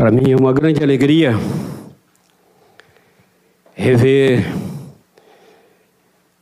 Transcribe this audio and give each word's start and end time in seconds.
Para 0.00 0.10
mim 0.10 0.32
é 0.32 0.34
uma 0.34 0.50
grande 0.50 0.82
alegria 0.82 1.38
rever 3.74 4.50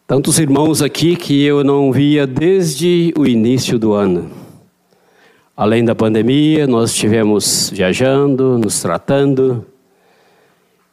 tantos 0.07 0.39
irmãos 0.39 0.81
aqui 0.81 1.17
que 1.17 1.43
eu 1.43 1.65
não 1.65 1.91
via 1.91 2.25
desde 2.25 3.13
o 3.19 3.27
início 3.27 3.77
do 3.77 3.95
ano. 3.95 4.31
Além 5.57 5.85
da 5.85 5.93
pandemia, 5.93 6.69
nós 6.69 6.93
estivemos 6.93 7.69
viajando, 7.71 8.57
nos 8.59 8.81
tratando 8.81 9.67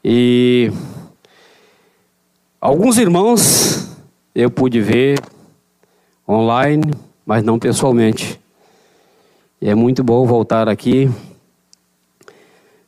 e 0.03 0.71
alguns 2.59 2.97
irmãos 2.97 3.95
eu 4.33 4.49
pude 4.49 4.81
ver 4.81 5.19
online, 6.27 6.95
mas 7.23 7.43
não 7.43 7.59
pessoalmente. 7.59 8.41
E 9.61 9.69
é 9.69 9.75
muito 9.75 10.03
bom 10.03 10.25
voltar 10.25 10.67
aqui 10.67 11.11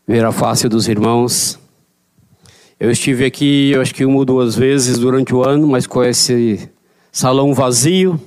ver 0.07 0.23
a 0.23 0.31
face 0.31 0.69
dos 0.69 0.87
irmãos. 0.87 1.59
Eu 2.79 2.89
estive 2.89 3.25
aqui, 3.25 3.71
eu 3.71 3.81
acho 3.81 3.93
que 3.93 4.05
uma 4.05 4.19
ou 4.19 4.23
duas 4.23 4.55
vezes 4.55 4.97
durante 4.97 5.35
o 5.35 5.43
ano, 5.43 5.67
mas 5.67 5.85
com 5.85 6.01
esse 6.01 6.69
salão 7.11 7.53
vazio 7.53 8.17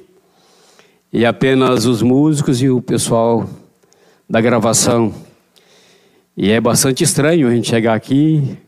e 1.11 1.25
apenas 1.25 1.87
os 1.87 2.03
músicos 2.03 2.61
e 2.61 2.69
o 2.69 2.83
pessoal 2.83 3.49
da 4.29 4.43
gravação. 4.43 5.15
E 6.37 6.51
é 6.51 6.61
bastante 6.61 7.03
estranho 7.03 7.49
a 7.49 7.51
gente 7.51 7.71
chegar 7.71 7.95
aqui 7.95 8.59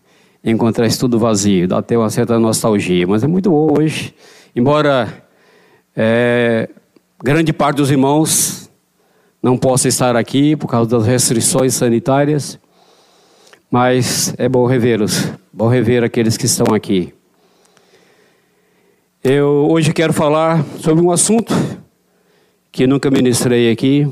e 0.42 0.50
encontrar 0.50 0.86
isso 0.86 1.00
tudo 1.00 1.18
vazio, 1.18 1.68
dá 1.68 1.78
até 1.78 1.98
uma 1.98 2.08
certa 2.08 2.38
nostalgia, 2.38 3.06
mas 3.06 3.22
é 3.22 3.26
muito 3.26 3.50
bom 3.50 3.78
hoje. 3.78 4.14
Embora 4.56 5.22
é, 5.94 6.66
grande 7.22 7.52
parte 7.52 7.76
dos 7.76 7.90
irmãos 7.90 8.70
não 9.42 9.58
possa 9.58 9.86
estar 9.86 10.16
aqui 10.16 10.56
por 10.56 10.66
causa 10.66 10.88
das 10.88 11.06
restrições 11.06 11.74
sanitárias, 11.74 12.58
mas 13.72 14.34
é 14.36 14.50
bom 14.50 14.66
revê-los, 14.66 15.32
bom 15.50 15.66
rever 15.66 16.04
aqueles 16.04 16.36
que 16.36 16.44
estão 16.44 16.74
aqui. 16.74 17.14
Eu 19.24 19.66
hoje 19.70 19.94
quero 19.94 20.12
falar 20.12 20.62
sobre 20.78 21.02
um 21.02 21.10
assunto 21.10 21.54
que 22.70 22.86
nunca 22.86 23.10
ministrei 23.10 23.70
aqui, 23.70 24.06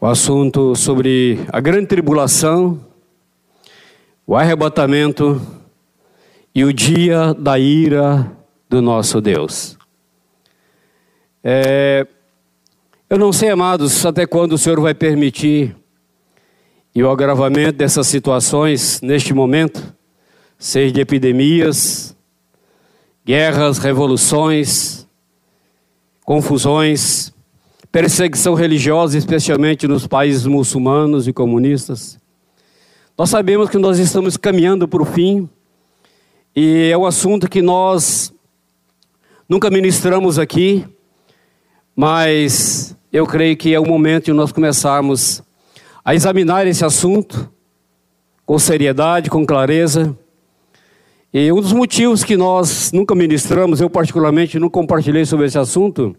o 0.00 0.06
assunto 0.06 0.74
sobre 0.74 1.38
a 1.52 1.60
grande 1.60 1.86
tribulação, 1.86 2.80
o 4.26 4.34
arrebatamento 4.34 5.40
e 6.52 6.64
o 6.64 6.72
dia 6.72 7.32
da 7.32 7.60
ira 7.60 8.28
do 8.68 8.82
nosso 8.82 9.20
Deus. 9.20 9.78
É, 11.44 12.04
eu 13.08 13.18
não 13.18 13.32
sei, 13.32 13.50
amados, 13.50 14.04
até 14.04 14.26
quando 14.26 14.54
o 14.54 14.58
Senhor 14.58 14.80
vai 14.80 14.94
permitir 14.94 15.76
e 16.98 17.02
o 17.04 17.08
agravamento 17.08 17.78
dessas 17.78 18.08
situações 18.08 19.00
neste 19.00 19.32
momento, 19.32 19.94
seja 20.58 20.92
de 20.92 21.00
epidemias, 21.00 22.12
guerras, 23.24 23.78
revoluções, 23.78 25.06
confusões, 26.24 27.32
perseguição 27.92 28.54
religiosa, 28.54 29.16
especialmente 29.16 29.86
nos 29.86 30.08
países 30.08 30.44
muçulmanos 30.44 31.28
e 31.28 31.32
comunistas. 31.32 32.18
Nós 33.16 33.30
sabemos 33.30 33.70
que 33.70 33.78
nós 33.78 34.00
estamos 34.00 34.36
caminhando 34.36 34.88
para 34.88 35.00
o 35.00 35.06
fim 35.06 35.48
e 36.52 36.90
é 36.90 36.98
um 36.98 37.06
assunto 37.06 37.48
que 37.48 37.62
nós 37.62 38.34
nunca 39.48 39.70
ministramos 39.70 40.36
aqui, 40.36 40.84
mas 41.94 42.96
eu 43.12 43.24
creio 43.24 43.56
que 43.56 43.72
é 43.72 43.78
o 43.78 43.86
momento 43.86 44.24
de 44.24 44.32
nós 44.32 44.50
começarmos 44.50 45.44
a 46.08 46.14
examinar 46.14 46.66
esse 46.66 46.82
assunto 46.86 47.52
com 48.46 48.58
seriedade, 48.58 49.28
com 49.28 49.44
clareza. 49.44 50.16
E 51.34 51.52
um 51.52 51.60
dos 51.60 51.74
motivos 51.74 52.24
que 52.24 52.34
nós 52.34 52.90
nunca 52.92 53.14
ministramos, 53.14 53.78
eu 53.78 53.90
particularmente 53.90 54.58
não 54.58 54.70
compartilhei 54.70 55.26
sobre 55.26 55.44
esse 55.44 55.58
assunto, 55.58 56.16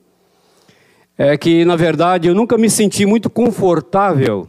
é 1.18 1.36
que, 1.36 1.66
na 1.66 1.76
verdade, 1.76 2.28
eu 2.28 2.36
nunca 2.36 2.56
me 2.56 2.70
senti 2.70 3.04
muito 3.04 3.32
confortável 3.32 4.48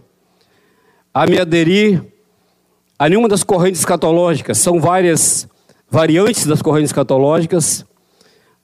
a 1.14 1.26
me 1.26 1.38
aderir 1.38 2.04
a 2.98 3.08
nenhuma 3.08 3.26
das 3.26 3.42
correntes 3.42 3.80
escatológicas. 3.80 4.58
São 4.58 4.78
várias 4.78 5.48
variantes 5.88 6.44
das 6.44 6.60
correntes 6.60 6.90
escatológicas. 6.90 7.86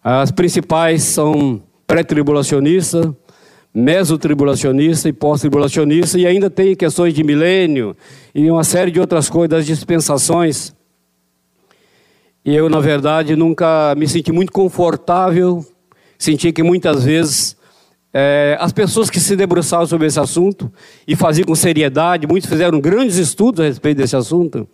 As 0.04 0.31
principais 0.31 1.04
são 1.04 1.62
pré-tribulacionista, 1.87 3.16
mesotribulacionista 3.78 5.06
e 5.06 5.12
pós-tribulacionista, 5.12 6.19
e 6.19 6.26
ainda 6.26 6.48
tem 6.48 6.75
questões 6.75 7.12
de 7.12 7.22
milênio 7.22 7.94
e 8.34 8.50
uma 8.50 8.64
série 8.64 8.91
de 8.91 8.98
outras 8.98 9.28
coisas, 9.28 9.50
das 9.50 9.66
dispensações. 9.66 10.75
E 12.42 12.54
eu, 12.54 12.70
na 12.70 12.81
verdade, 12.81 13.37
nunca 13.37 13.94
me 13.94 14.09
senti 14.09 14.32
muito 14.32 14.50
confortável, 14.50 15.62
senti 16.16 16.53
que 16.53 16.62
muitas 16.62 17.04
vezes 17.04 17.54
é, 18.14 18.56
as 18.59 18.72
pessoas 18.72 19.10
que 19.10 19.20
se 19.20 19.37
debruçavam 19.37 19.87
sobre 19.87 20.06
esse 20.06 20.19
assunto 20.19 20.72
e 21.06 21.14
faziam 21.14 21.44
com 21.44 21.54
seriedade, 21.54 22.26
muitos 22.26 22.48
fizeram 22.48 22.81
grandes 22.81 23.16
estudos 23.16 23.60
a 23.60 23.64
respeito 23.64 23.98
desse 23.98 24.16
assunto, 24.16 24.66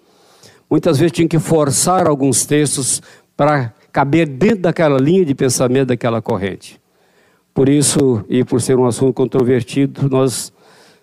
muitas 0.71 0.97
vezes 0.97 1.11
tinham 1.11 1.27
que 1.27 1.41
forçar 1.41 2.07
alguns 2.07 2.47
textos 2.47 3.03
para 3.37 3.75
caber 3.91 4.29
dentro 4.29 4.59
daquela 4.59 4.97
linha 4.97 5.25
de 5.25 5.35
pensamento 5.35 5.89
daquela 5.89 6.23
corrente. 6.23 6.82
Por 7.55 7.69
isso, 7.69 8.25
e 8.29 8.45
por 8.45 8.61
ser 8.61 8.79
um 8.79 8.87
assunto 8.87 9.13
controvertido, 9.13 10.09
nós 10.09 10.53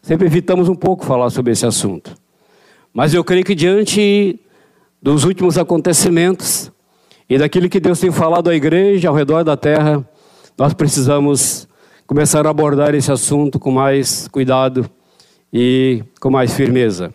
sempre 0.01 0.25
evitamos 0.25 0.67
um 0.67 0.75
pouco 0.75 1.05
falar 1.05 1.29
sobre 1.29 1.51
esse 1.51 1.65
assunto. 1.65 2.15
Mas 2.93 3.13
eu 3.13 3.23
creio 3.23 3.45
que 3.45 3.53
diante 3.53 4.39
dos 5.01 5.23
últimos 5.23 5.57
acontecimentos 5.57 6.71
e 7.29 7.37
daquilo 7.37 7.69
que 7.69 7.79
Deus 7.79 7.99
tem 7.99 8.11
falado 8.11 8.49
à 8.49 8.55
igreja 8.55 9.09
ao 9.09 9.15
redor 9.15 9.43
da 9.43 9.55
terra, 9.55 10.03
nós 10.57 10.73
precisamos 10.73 11.67
começar 12.07 12.47
a 12.47 12.49
abordar 12.49 12.95
esse 12.95 13.11
assunto 13.11 13.59
com 13.59 13.69
mais 13.69 14.27
cuidado 14.27 14.89
e 15.53 16.03
com 16.19 16.31
mais 16.31 16.53
firmeza. 16.53 17.13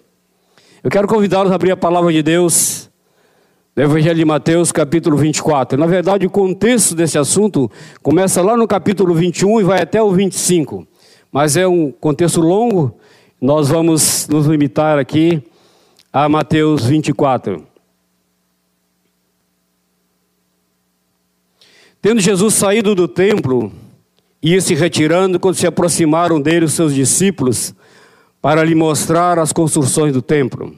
Eu 0.82 0.90
quero 0.90 1.08
convidá-los 1.08 1.50
a 1.50 1.56
abrir 1.56 1.72
a 1.72 1.76
palavra 1.76 2.12
de 2.12 2.22
Deus 2.22 2.83
do 3.74 3.82
Evangelho 3.82 4.16
de 4.16 4.24
Mateus, 4.24 4.70
capítulo 4.70 5.16
24. 5.16 5.76
Na 5.76 5.86
verdade, 5.86 6.26
o 6.26 6.30
contexto 6.30 6.94
desse 6.94 7.18
assunto 7.18 7.68
começa 8.02 8.40
lá 8.40 8.56
no 8.56 8.68
capítulo 8.68 9.12
21 9.14 9.60
e 9.60 9.64
vai 9.64 9.82
até 9.82 10.00
o 10.00 10.12
25. 10.12 10.86
Mas 11.32 11.56
é 11.56 11.66
um 11.66 11.90
contexto 11.90 12.40
longo, 12.40 12.96
nós 13.40 13.68
vamos 13.68 14.28
nos 14.28 14.46
limitar 14.46 14.96
aqui 14.96 15.42
a 16.12 16.28
Mateus 16.28 16.84
24. 16.86 17.66
Tendo 22.00 22.20
Jesus 22.20 22.54
saído 22.54 22.94
do 22.94 23.08
templo, 23.08 23.72
ia 24.40 24.60
se 24.60 24.74
retirando 24.74 25.40
quando 25.40 25.56
se 25.56 25.66
aproximaram 25.66 26.40
dele 26.40 26.66
os 26.66 26.74
seus 26.74 26.94
discípulos 26.94 27.74
para 28.40 28.62
lhe 28.62 28.76
mostrar 28.76 29.36
as 29.36 29.52
construções 29.52 30.12
do 30.12 30.22
templo. 30.22 30.76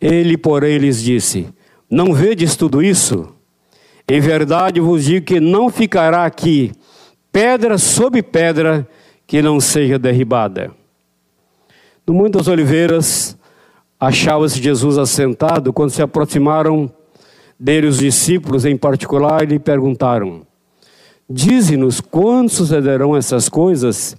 Ele, 0.00 0.38
porém, 0.38 0.78
lhes 0.78 1.02
disse: 1.02 1.52
não 1.92 2.14
vedes 2.14 2.56
tudo 2.56 2.82
isso? 2.82 3.28
Em 4.08 4.18
verdade 4.18 4.80
vos 4.80 5.04
digo 5.04 5.26
que 5.26 5.38
não 5.38 5.68
ficará 5.68 6.24
aqui 6.24 6.72
pedra 7.30 7.76
sobre 7.76 8.22
pedra 8.22 8.88
que 9.26 9.42
não 9.42 9.60
seja 9.60 9.98
derribada. 9.98 10.70
No 12.06 12.14
Monte 12.14 12.32
das 12.32 12.48
Oliveiras, 12.48 13.36
achava-se 14.00 14.60
Jesus 14.60 14.96
assentado 14.96 15.70
quando 15.70 15.90
se 15.90 16.00
aproximaram 16.00 16.90
dele 17.60 17.86
os 17.86 17.98
discípulos 17.98 18.64
em 18.64 18.74
particular 18.74 19.42
e 19.42 19.46
lhe 19.46 19.58
perguntaram: 19.58 20.46
Dize-nos 21.28 22.00
quando 22.00 22.48
sucederão 22.48 23.14
essas 23.14 23.50
coisas 23.50 24.16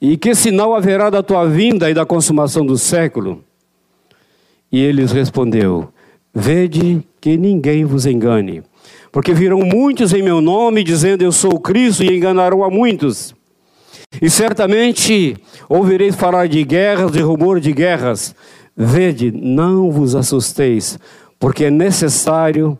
e 0.00 0.16
que 0.16 0.34
sinal 0.34 0.74
haverá 0.74 1.10
da 1.10 1.22
tua 1.22 1.46
vinda 1.46 1.90
e 1.90 1.94
da 1.94 2.06
consumação 2.06 2.64
do 2.64 2.78
século? 2.78 3.44
E 4.72 4.80
ele 4.80 5.02
lhes 5.02 5.12
respondeu: 5.12 5.93
Vede 6.34 7.06
que 7.20 7.36
ninguém 7.36 7.84
vos 7.84 8.06
engane, 8.06 8.62
porque 9.12 9.32
virão 9.32 9.60
muitos 9.60 10.12
em 10.12 10.22
meu 10.22 10.40
nome 10.40 10.82
dizendo 10.82 11.22
eu 11.22 11.30
sou 11.30 11.60
Cristo 11.60 12.02
e 12.02 12.16
enganarão 12.16 12.64
a 12.64 12.70
muitos. 12.70 13.34
E 14.20 14.28
certamente 14.28 15.36
ouvireis 15.68 16.16
falar 16.16 16.48
de 16.48 16.62
guerras 16.64 17.14
e 17.14 17.20
rumor 17.20 17.60
de 17.60 17.72
guerras. 17.72 18.34
Vede, 18.76 19.30
não 19.30 19.90
vos 19.90 20.16
assusteis, 20.16 20.98
porque 21.38 21.66
é 21.66 21.70
necessário 21.70 22.78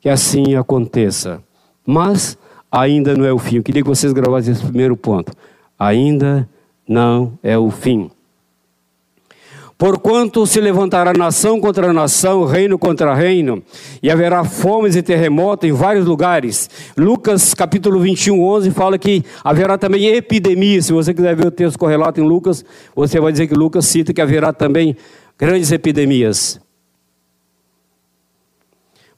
que 0.00 0.08
assim 0.08 0.56
aconteça. 0.56 1.40
Mas 1.86 2.36
ainda 2.70 3.14
não 3.16 3.24
é 3.24 3.32
o 3.32 3.38
fim. 3.38 3.56
Eu 3.56 3.62
queria 3.62 3.82
que 3.82 3.88
vocês 3.88 4.12
gravassem 4.12 4.52
esse 4.52 4.62
primeiro 4.62 4.96
ponto. 4.96 5.32
Ainda 5.78 6.48
não 6.88 7.38
é 7.42 7.56
o 7.56 7.70
fim. 7.70 8.10
Porquanto 9.82 10.46
se 10.46 10.60
levantará 10.60 11.12
nação 11.12 11.60
contra 11.60 11.92
nação, 11.92 12.44
reino 12.44 12.78
contra 12.78 13.16
reino, 13.16 13.60
e 14.00 14.12
haverá 14.12 14.44
fomes 14.44 14.94
e 14.94 15.02
terremotos 15.02 15.68
em 15.68 15.72
vários 15.72 16.06
lugares. 16.06 16.70
Lucas 16.96 17.52
capítulo 17.52 17.98
21, 17.98 18.40
11 18.40 18.70
fala 18.70 18.96
que 18.96 19.24
haverá 19.42 19.76
também 19.76 20.06
epidemia. 20.06 20.80
Se 20.80 20.92
você 20.92 21.12
quiser 21.12 21.34
ver 21.34 21.48
o 21.48 21.50
texto 21.50 21.76
correlato 21.80 22.20
em 22.20 22.22
Lucas, 22.22 22.64
você 22.94 23.18
vai 23.18 23.32
dizer 23.32 23.48
que 23.48 23.54
Lucas 23.54 23.84
cita 23.86 24.14
que 24.14 24.20
haverá 24.20 24.52
também 24.52 24.96
grandes 25.36 25.72
epidemias. 25.72 26.60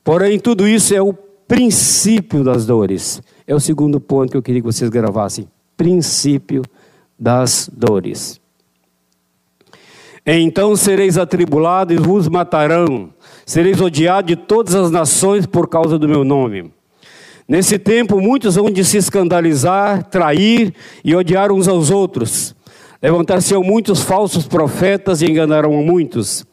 Porém, 0.02 0.38
tudo 0.38 0.66
isso 0.66 0.94
é 0.94 1.02
o 1.02 1.12
princípio 1.12 2.42
das 2.42 2.64
dores. 2.64 3.20
É 3.46 3.54
o 3.54 3.60
segundo 3.60 4.00
ponto 4.00 4.30
que 4.30 4.36
eu 4.38 4.42
queria 4.42 4.62
que 4.62 4.66
vocês 4.66 4.88
gravassem. 4.88 5.46
Princípio 5.76 6.62
das 7.20 7.68
dores. 7.70 8.42
Então 10.26 10.74
sereis 10.74 11.18
atribulados 11.18 11.94
e 11.94 11.98
vos 11.98 12.28
matarão, 12.28 13.10
sereis 13.44 13.78
odiados 13.78 14.28
de 14.28 14.36
todas 14.36 14.74
as 14.74 14.90
nações 14.90 15.44
por 15.44 15.68
causa 15.68 15.98
do 15.98 16.08
meu 16.08 16.24
nome. 16.24 16.72
Nesse 17.46 17.78
tempo, 17.78 18.18
muitos 18.22 18.54
vão 18.54 18.70
de 18.70 18.82
se 18.82 18.96
escandalizar, 18.96 20.02
trair 20.04 20.72
e 21.04 21.14
odiar 21.14 21.52
uns 21.52 21.68
aos 21.68 21.90
outros. 21.90 22.56
Levantar-se-ão 23.02 23.62
muitos 23.62 24.00
falsos 24.00 24.46
profetas 24.46 25.20
e 25.20 25.26
enganarão 25.26 25.74
muitos. 25.82 26.46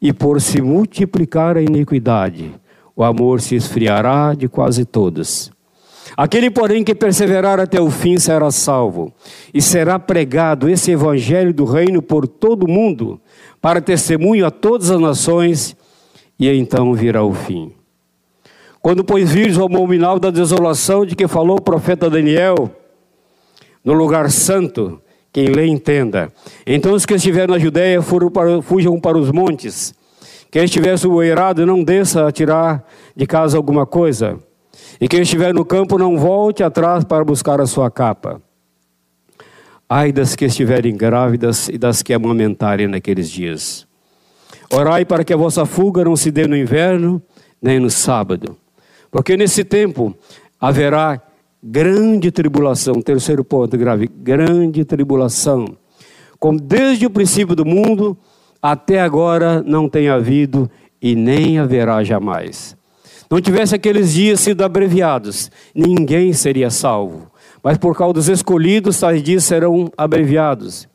E 0.00 0.14
por 0.14 0.40
se 0.40 0.62
multiplicar 0.62 1.58
a 1.58 1.62
iniquidade, 1.62 2.54
o 2.96 3.04
amor 3.04 3.42
se 3.42 3.54
esfriará 3.54 4.32
de 4.32 4.48
quase 4.48 4.86
todos. 4.86 5.52
Aquele, 6.16 6.50
porém, 6.50 6.84
que 6.84 6.94
perseverar 6.94 7.58
até 7.58 7.80
o 7.80 7.90
fim 7.90 8.18
será 8.18 8.50
salvo, 8.50 9.12
e 9.52 9.60
será 9.60 9.98
pregado 9.98 10.68
esse 10.68 10.92
evangelho 10.92 11.52
do 11.52 11.64
reino 11.64 12.00
por 12.00 12.28
todo 12.28 12.64
o 12.64 12.70
mundo, 12.70 13.20
para 13.60 13.80
testemunho 13.80 14.46
a 14.46 14.50
todas 14.50 14.90
as 14.90 15.00
nações, 15.00 15.76
e 16.38 16.48
então 16.48 16.94
virá 16.94 17.24
o 17.24 17.32
fim. 17.32 17.72
Quando, 18.80 19.02
pois, 19.02 19.32
vires 19.32 19.56
o 19.56 19.64
abominável 19.64 20.20
da 20.20 20.30
desolação 20.30 21.06
de 21.06 21.16
que 21.16 21.26
falou 21.26 21.56
o 21.56 21.62
profeta 21.62 22.10
Daniel, 22.10 22.70
no 23.82 23.92
lugar 23.92 24.30
santo, 24.30 25.00
quem 25.32 25.46
lê 25.46 25.66
entenda. 25.66 26.32
Então 26.64 26.92
os 26.92 27.04
que 27.04 27.14
estiverem 27.14 27.54
na 27.54 27.58
Judéia 27.58 28.00
para, 28.32 28.62
fujam 28.62 29.00
para 29.00 29.18
os 29.18 29.32
montes. 29.32 29.94
Quem 30.50 30.64
estiver 30.64 30.96
soerrado, 30.96 31.66
não 31.66 31.82
desça 31.82 32.28
a 32.28 32.30
tirar 32.30 32.86
de 33.16 33.26
casa 33.26 33.56
alguma 33.56 33.84
coisa. 33.84 34.38
E 35.00 35.08
quem 35.08 35.22
estiver 35.22 35.52
no 35.52 35.64
campo, 35.64 35.98
não 35.98 36.16
volte 36.16 36.62
atrás 36.62 37.04
para 37.04 37.24
buscar 37.24 37.60
a 37.60 37.66
sua 37.66 37.90
capa. 37.90 38.40
Ai 39.88 40.12
das 40.12 40.34
que 40.34 40.44
estiverem 40.44 40.96
grávidas 40.96 41.68
e 41.68 41.76
das 41.76 42.02
que 42.02 42.12
amamentarem 42.12 42.88
naqueles 42.88 43.30
dias. 43.30 43.86
Orai 44.72 45.04
para 45.04 45.24
que 45.24 45.32
a 45.32 45.36
vossa 45.36 45.66
fuga 45.66 46.04
não 46.04 46.16
se 46.16 46.30
dê 46.30 46.46
no 46.46 46.56
inverno, 46.56 47.22
nem 47.60 47.78
no 47.78 47.90
sábado. 47.90 48.56
Porque 49.10 49.36
nesse 49.36 49.62
tempo 49.62 50.16
haverá 50.60 51.20
grande 51.62 52.30
tribulação. 52.30 52.94
Terceiro 53.02 53.44
ponto 53.44 53.76
grave: 53.76 54.08
grande 54.08 54.84
tribulação. 54.84 55.76
Como 56.38 56.58
desde 56.58 57.06
o 57.06 57.10
princípio 57.10 57.54
do 57.54 57.64
mundo 57.64 58.16
até 58.60 59.00
agora 59.00 59.62
não 59.62 59.88
tem 59.88 60.08
havido 60.08 60.70
e 61.00 61.14
nem 61.14 61.58
haverá 61.58 62.02
jamais 62.02 62.76
não 63.34 63.40
tivesse 63.40 63.74
aqueles 63.74 64.12
dias 64.12 64.38
sido 64.38 64.62
abreviados, 64.62 65.50
ninguém 65.74 66.32
seria 66.32 66.70
salvo. 66.70 67.28
Mas 67.64 67.76
por 67.76 67.96
causa 67.96 68.14
dos 68.14 68.28
escolhidos, 68.28 69.00
tais 69.00 69.20
dias 69.20 69.42
serão 69.42 69.90
abreviados. 69.96 70.88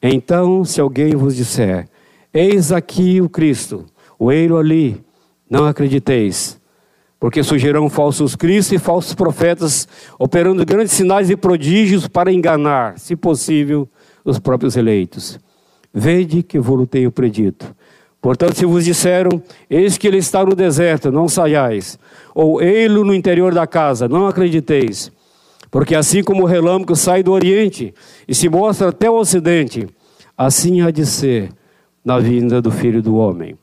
Então, 0.00 0.64
se 0.64 0.80
alguém 0.80 1.16
vos 1.16 1.34
disser: 1.34 1.88
Eis 2.32 2.70
aqui 2.70 3.20
o 3.20 3.28
Cristo, 3.28 3.86
o 4.16 4.30
eiro 4.30 4.56
ali, 4.56 5.04
não 5.50 5.66
acrediteis, 5.66 6.60
porque 7.18 7.42
surgirão 7.42 7.90
falsos 7.90 8.36
cristos 8.36 8.74
e 8.74 8.78
falsos 8.78 9.12
profetas, 9.12 9.88
operando 10.16 10.64
grandes 10.64 10.92
sinais 10.92 11.28
e 11.28 11.36
prodígios 11.36 12.06
para 12.06 12.32
enganar, 12.32 13.00
se 13.00 13.16
possível, 13.16 13.88
os 14.24 14.38
próprios 14.38 14.76
eleitos. 14.76 15.40
Vede 15.92 16.44
que 16.44 16.60
vos 16.60 16.86
tenho 16.88 17.10
predito. 17.10 17.74
Portanto, 18.20 18.56
se 18.56 18.66
vos 18.66 18.84
disseram, 18.84 19.42
eis 19.70 19.96
que 19.96 20.06
ele 20.06 20.18
está 20.18 20.44
no 20.44 20.54
deserto, 20.54 21.12
não 21.12 21.28
saiais, 21.28 21.98
ou 22.34 22.60
ele 22.60 23.02
no 23.04 23.14
interior 23.14 23.54
da 23.54 23.66
casa, 23.66 24.08
não 24.08 24.26
acrediteis. 24.26 25.12
Porque 25.70 25.94
assim 25.94 26.22
como 26.22 26.42
o 26.42 26.46
relâmpago 26.46 26.96
sai 26.96 27.22
do 27.22 27.32
oriente 27.32 27.94
e 28.26 28.34
se 28.34 28.48
mostra 28.48 28.88
até 28.88 29.08
o 29.08 29.18
ocidente, 29.18 29.86
assim 30.36 30.80
há 30.80 30.90
de 30.90 31.06
ser 31.06 31.50
na 32.04 32.18
vinda 32.18 32.60
do 32.60 32.70
filho 32.70 33.02
do 33.02 33.16
homem. 33.16 33.56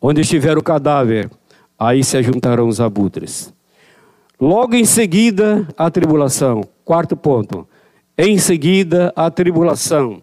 Onde 0.00 0.22
estiver 0.22 0.56
o 0.56 0.62
cadáver, 0.62 1.30
aí 1.78 2.02
se 2.02 2.16
ajuntarão 2.16 2.68
os 2.68 2.80
abutres. 2.80 3.52
Logo 4.40 4.74
em 4.74 4.84
seguida, 4.86 5.68
a 5.76 5.90
tribulação. 5.90 6.62
Quarto 6.84 7.14
ponto. 7.16 7.68
Em 8.16 8.38
seguida, 8.38 9.12
a 9.14 9.30
tribulação 9.30 10.22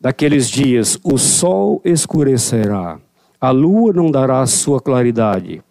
daqueles 0.00 0.48
dias 0.48 0.98
o 1.04 1.18
sol 1.18 1.80
escurecerá, 1.84 2.98
a 3.40 3.50
lua 3.50 3.92
não 3.92 4.10
dará 4.10 4.44
sua 4.46 4.80
claridade, 4.80 5.62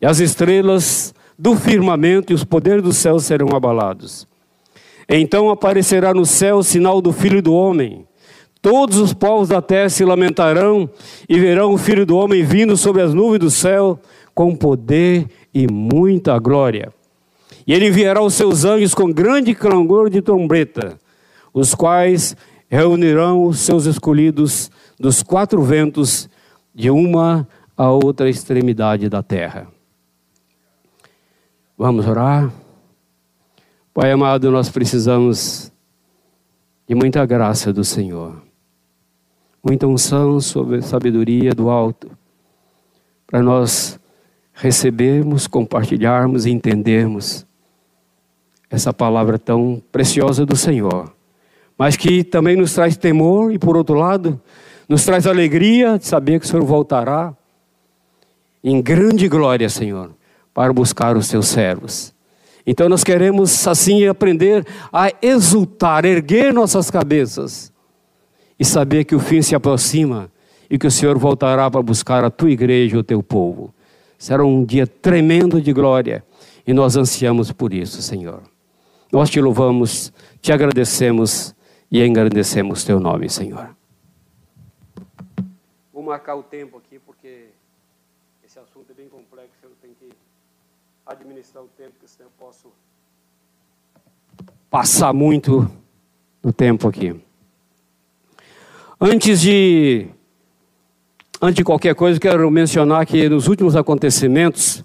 e 0.00 0.06
as 0.06 0.18
estrelas 0.18 1.14
do 1.38 1.56
firmamento 1.56 2.32
e 2.32 2.34
os 2.34 2.44
poderes 2.44 2.82
do 2.82 2.92
céu 2.92 3.18
serão 3.18 3.48
abalados. 3.56 4.26
Então 5.08 5.48
aparecerá 5.48 6.12
no 6.12 6.26
céu 6.26 6.58
o 6.58 6.62
sinal 6.62 7.00
do 7.00 7.12
Filho 7.12 7.40
do 7.40 7.54
Homem. 7.54 8.06
Todos 8.60 8.98
os 8.98 9.14
povos 9.14 9.48
da 9.48 9.62
terra 9.62 9.88
se 9.88 10.04
lamentarão 10.04 10.90
e 11.28 11.38
verão 11.38 11.72
o 11.72 11.78
Filho 11.78 12.04
do 12.04 12.16
Homem 12.16 12.42
vindo 12.44 12.76
sobre 12.76 13.00
as 13.00 13.14
nuvens 13.14 13.38
do 13.38 13.50
céu 13.50 13.98
com 14.34 14.54
poder 14.54 15.26
e 15.54 15.66
muita 15.66 16.38
glória. 16.38 16.92
E 17.66 17.72
ele 17.72 17.86
enviará 17.88 18.20
os 18.20 18.34
seus 18.34 18.64
anjos 18.64 18.94
com 18.94 19.10
grande 19.10 19.54
clangor 19.54 20.10
de 20.10 20.20
trombeta, 20.20 20.98
os 21.54 21.74
quais 21.74 22.36
reunirão 22.68 23.44
os 23.44 23.60
seus 23.60 23.86
escolhidos 23.86 24.70
dos 24.98 25.22
quatro 25.22 25.62
ventos, 25.62 26.28
de 26.74 26.90
uma 26.90 27.48
a 27.76 27.90
outra 27.90 28.28
extremidade 28.28 29.08
da 29.08 29.22
terra. 29.22 29.68
Vamos 31.76 32.06
orar? 32.06 32.52
Pai 33.94 34.12
amado, 34.12 34.50
nós 34.50 34.68
precisamos 34.68 35.72
de 36.86 36.94
muita 36.94 37.24
graça 37.24 37.72
do 37.72 37.84
Senhor, 37.84 38.40
muita 39.62 39.86
unção 39.86 40.40
sobre 40.40 40.82
sabedoria 40.82 41.54
do 41.54 41.70
alto, 41.70 42.10
para 43.26 43.42
nós 43.42 43.98
recebermos, 44.52 45.46
compartilharmos 45.46 46.46
e 46.46 46.50
entendermos 46.50 47.46
essa 48.70 48.92
palavra 48.92 49.38
tão 49.38 49.82
preciosa 49.90 50.44
do 50.44 50.56
Senhor 50.56 51.17
mas 51.78 51.96
que 51.96 52.24
também 52.24 52.56
nos 52.56 52.74
traz 52.74 52.96
temor 52.96 53.52
e, 53.52 53.58
por 53.58 53.76
outro 53.76 53.94
lado, 53.94 54.40
nos 54.88 55.04
traz 55.04 55.26
alegria 55.28 55.96
de 55.96 56.06
saber 56.06 56.40
que 56.40 56.46
o 56.46 56.48
Senhor 56.48 56.64
voltará 56.64 57.32
em 58.64 58.82
grande 58.82 59.28
glória, 59.28 59.68
Senhor, 59.68 60.10
para 60.52 60.72
buscar 60.72 61.16
os 61.16 61.26
seus 61.26 61.46
servos. 61.46 62.12
Então 62.66 62.88
nós 62.88 63.04
queremos 63.04 63.66
assim 63.66 64.06
aprender 64.06 64.66
a 64.92 65.10
exultar, 65.22 66.04
erguer 66.04 66.52
nossas 66.52 66.90
cabeças 66.90 67.72
e 68.58 68.64
saber 68.64 69.04
que 69.04 69.14
o 69.14 69.20
fim 69.20 69.40
se 69.40 69.54
aproxima 69.54 70.30
e 70.68 70.76
que 70.76 70.86
o 70.86 70.90
Senhor 70.90 71.16
voltará 71.16 71.70
para 71.70 71.80
buscar 71.80 72.24
a 72.24 72.30
tua 72.30 72.50
igreja, 72.50 72.98
o 72.98 73.04
teu 73.04 73.22
povo. 73.22 73.72
Será 74.18 74.44
um 74.44 74.64
dia 74.64 74.86
tremendo 74.86 75.62
de 75.62 75.72
glória 75.72 76.24
e 76.66 76.74
nós 76.74 76.96
ansiamos 76.96 77.52
por 77.52 77.72
isso, 77.72 78.02
Senhor. 78.02 78.42
Nós 79.10 79.30
te 79.30 79.40
louvamos, 79.40 80.12
te 80.42 80.52
agradecemos 80.52 81.54
e 81.90 82.04
engrandecemos 82.04 82.84
teu 82.84 83.00
nome, 83.00 83.28
Senhor. 83.30 83.74
Vou 85.92 86.02
marcar 86.02 86.34
o 86.36 86.42
tempo 86.42 86.76
aqui 86.76 86.98
porque 86.98 87.46
esse 88.44 88.58
assunto 88.58 88.90
é 88.90 88.94
bem 88.94 89.08
complexo, 89.08 89.56
eu 89.62 89.70
tenho 89.80 89.94
que 89.94 90.10
administrar 91.06 91.64
o 91.64 91.68
tempo, 91.68 91.92
porque 91.92 92.08
senão 92.08 92.28
eu 92.28 92.32
posso 92.38 92.68
passar 94.70 95.12
muito 95.12 95.70
no 96.42 96.52
tempo 96.52 96.88
aqui. 96.88 97.18
Antes 99.00 99.40
de 99.40 100.08
antes 101.40 101.56
de 101.56 101.64
qualquer 101.64 101.94
coisa, 101.94 102.18
quero 102.18 102.50
mencionar 102.50 103.06
que 103.06 103.28
nos 103.28 103.46
últimos 103.46 103.76
acontecimentos 103.76 104.84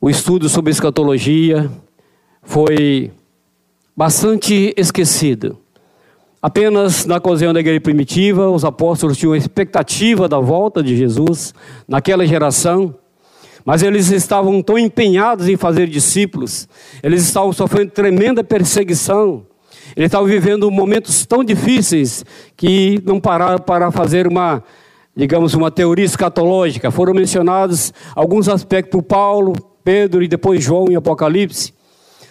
o 0.00 0.10
estudo 0.10 0.48
sobre 0.50 0.70
escatologia 0.70 1.70
foi 2.42 3.10
bastante 3.96 4.74
esquecido. 4.76 5.58
Apenas 6.42 7.06
na 7.06 7.16
ocasião 7.16 7.52
da 7.52 7.60
igreja 7.60 7.80
primitiva, 7.80 8.50
os 8.50 8.64
apóstolos 8.64 9.16
tinham 9.16 9.34
expectativa 9.34 10.28
da 10.28 10.38
volta 10.38 10.82
de 10.82 10.96
Jesus 10.96 11.54
naquela 11.88 12.26
geração, 12.26 12.94
mas 13.64 13.82
eles 13.82 14.10
estavam 14.10 14.62
tão 14.62 14.78
empenhados 14.78 15.48
em 15.48 15.56
fazer 15.56 15.86
discípulos, 15.86 16.68
eles 17.02 17.22
estavam 17.22 17.52
sofrendo 17.52 17.92
tremenda 17.92 18.44
perseguição, 18.44 19.46
Ele 19.96 20.06
estava 20.06 20.26
vivendo 20.26 20.70
momentos 20.70 21.24
tão 21.24 21.44
difíceis 21.44 22.24
que 22.56 23.00
não 23.04 23.20
pararam 23.20 23.58
para 23.58 23.90
fazer 23.90 24.26
uma, 24.26 24.62
digamos, 25.16 25.54
uma 25.54 25.70
teoria 25.70 26.04
escatológica. 26.04 26.90
Foram 26.90 27.14
mencionados 27.14 27.92
alguns 28.14 28.48
aspectos 28.48 28.90
por 28.90 29.02
Paulo, 29.02 29.52
Pedro 29.84 30.22
e 30.22 30.28
depois 30.28 30.64
João 30.64 30.86
em 30.90 30.96
Apocalipse. 30.96 31.72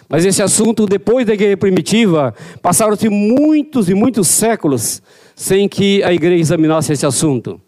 Mas 0.08 0.24
esse 0.24 0.42
assunto, 0.42 0.86
depois 0.86 1.26
da 1.26 1.34
igreja 1.34 1.56
primitiva, 1.56 2.34
passaram-se 2.60 3.08
muitos 3.08 3.88
e 3.88 3.94
muitos 3.94 4.28
séculos 4.28 5.02
sem 5.34 5.68
que 5.68 6.02
a 6.02 6.12
igreja 6.12 6.40
examinasse 6.40 6.92
esse 6.92 7.06
assunto. 7.06 7.60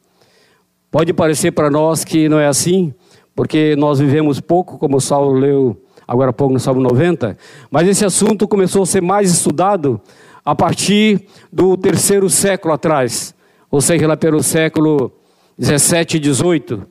Pode 0.90 1.12
parecer 1.12 1.50
para 1.52 1.70
nós 1.70 2.04
que 2.04 2.28
não 2.28 2.38
é 2.38 2.46
assim, 2.46 2.94
porque 3.34 3.74
nós 3.76 3.98
vivemos 3.98 4.40
pouco, 4.40 4.78
como 4.78 4.96
o 4.96 5.00
Saulo 5.00 5.38
leu 5.38 5.76
agora 6.06 6.30
há 6.30 6.32
pouco 6.32 6.54
no 6.54 6.60
Salmo 6.60 6.80
90, 6.80 7.36
mas 7.70 7.88
esse 7.88 8.04
assunto 8.04 8.46
começou 8.46 8.82
a 8.82 8.86
ser 8.86 9.02
mais 9.02 9.30
estudado 9.30 10.00
a 10.44 10.54
partir 10.54 11.26
do 11.52 11.76
terceiro 11.76 12.30
século 12.30 12.72
atrás, 12.72 13.34
ou 13.70 13.80
seja, 13.80 14.06
lá 14.06 14.16
pelo 14.16 14.42
século 14.42 15.10
17 15.58 16.18
e 16.18 16.20
18, 16.20 16.74
uh, 16.76 16.86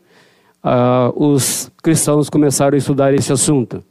os 1.15 1.71
cristãos 1.81 2.29
começaram 2.29 2.75
a 2.75 2.77
estudar 2.77 3.13
esse 3.13 3.31
assunto. 3.31 3.81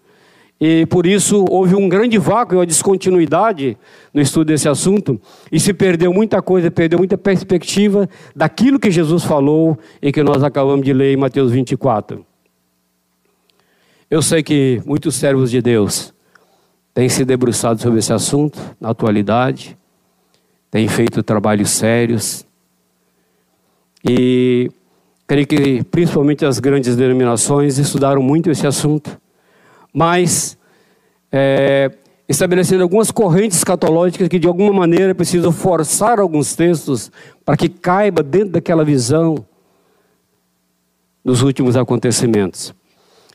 E 0.67 0.87
por 0.87 1.05
isso 1.05 1.45
houve 1.51 1.75
um 1.75 1.91
grande 1.91 2.17
vácuo, 2.17 2.55
uma 2.57 2.65
descontinuidade 2.65 3.77
no 4.15 4.21
estudo 4.23 4.47
desse 4.47 4.67
assunto, 4.67 5.21
e 5.53 5.61
se 5.61 5.75
perdeu 5.75 6.11
muita 6.11 6.41
coisa, 6.41 6.71
perdeu 6.71 6.99
muita 6.99 7.19
perspectiva 7.19 8.09
daquilo 8.35 8.79
que 8.79 8.91
Jesus 8.91 9.25
falou 9.25 9.79
e 10.01 10.11
que 10.11 10.23
nós 10.23 10.43
acabamos 10.43 10.83
de 10.83 10.95
ler 10.95 11.13
em 11.13 11.19
Mateus 11.19 11.53
24. 11.53 12.25
Eu 14.11 14.23
sei 14.23 14.43
que 14.43 14.81
muitos 14.87 15.17
servos 15.17 15.51
de 15.51 15.61
Deus 15.61 16.15
têm 16.95 17.11
se 17.11 17.27
debruçado 17.27 17.83
sobre 17.83 17.99
esse 17.99 18.15
assunto 18.15 18.59
na 18.81 18.89
atualidade, 18.89 19.77
têm 20.71 20.89
feito 20.89 21.23
trabalhos 21.23 21.73
sérios, 21.73 22.47
e 24.03 24.71
creio 25.27 25.47
que 25.47 25.85
principalmente 25.85 26.43
as 26.47 26.59
grandes 26.59 26.97
denominações 26.97 27.77
estudaram 27.77 28.23
muito 28.23 28.51
esse 28.51 28.67
assunto 28.67 29.23
mas 29.95 30.59
é, 31.31 31.93
estabelecendo 32.29 32.83
algumas 32.83 33.13
correntes 33.13 33.59
escatológicas 33.59 34.27
que 34.27 34.41
de 34.41 34.49
alguma 34.49 34.73
maneira 34.73 35.15
precisam 35.15 35.53
forçar 35.53 36.19
alguns 36.19 36.57
textos 36.57 37.13
para 37.45 37.57
que 37.57 37.69
caiba 37.69 38.23
dentro 38.23 38.51
daquela 38.51 38.85
visão 38.85 39.37
dos 41.25 41.43
últimos 41.43 41.77
acontecimentos. 41.77 42.75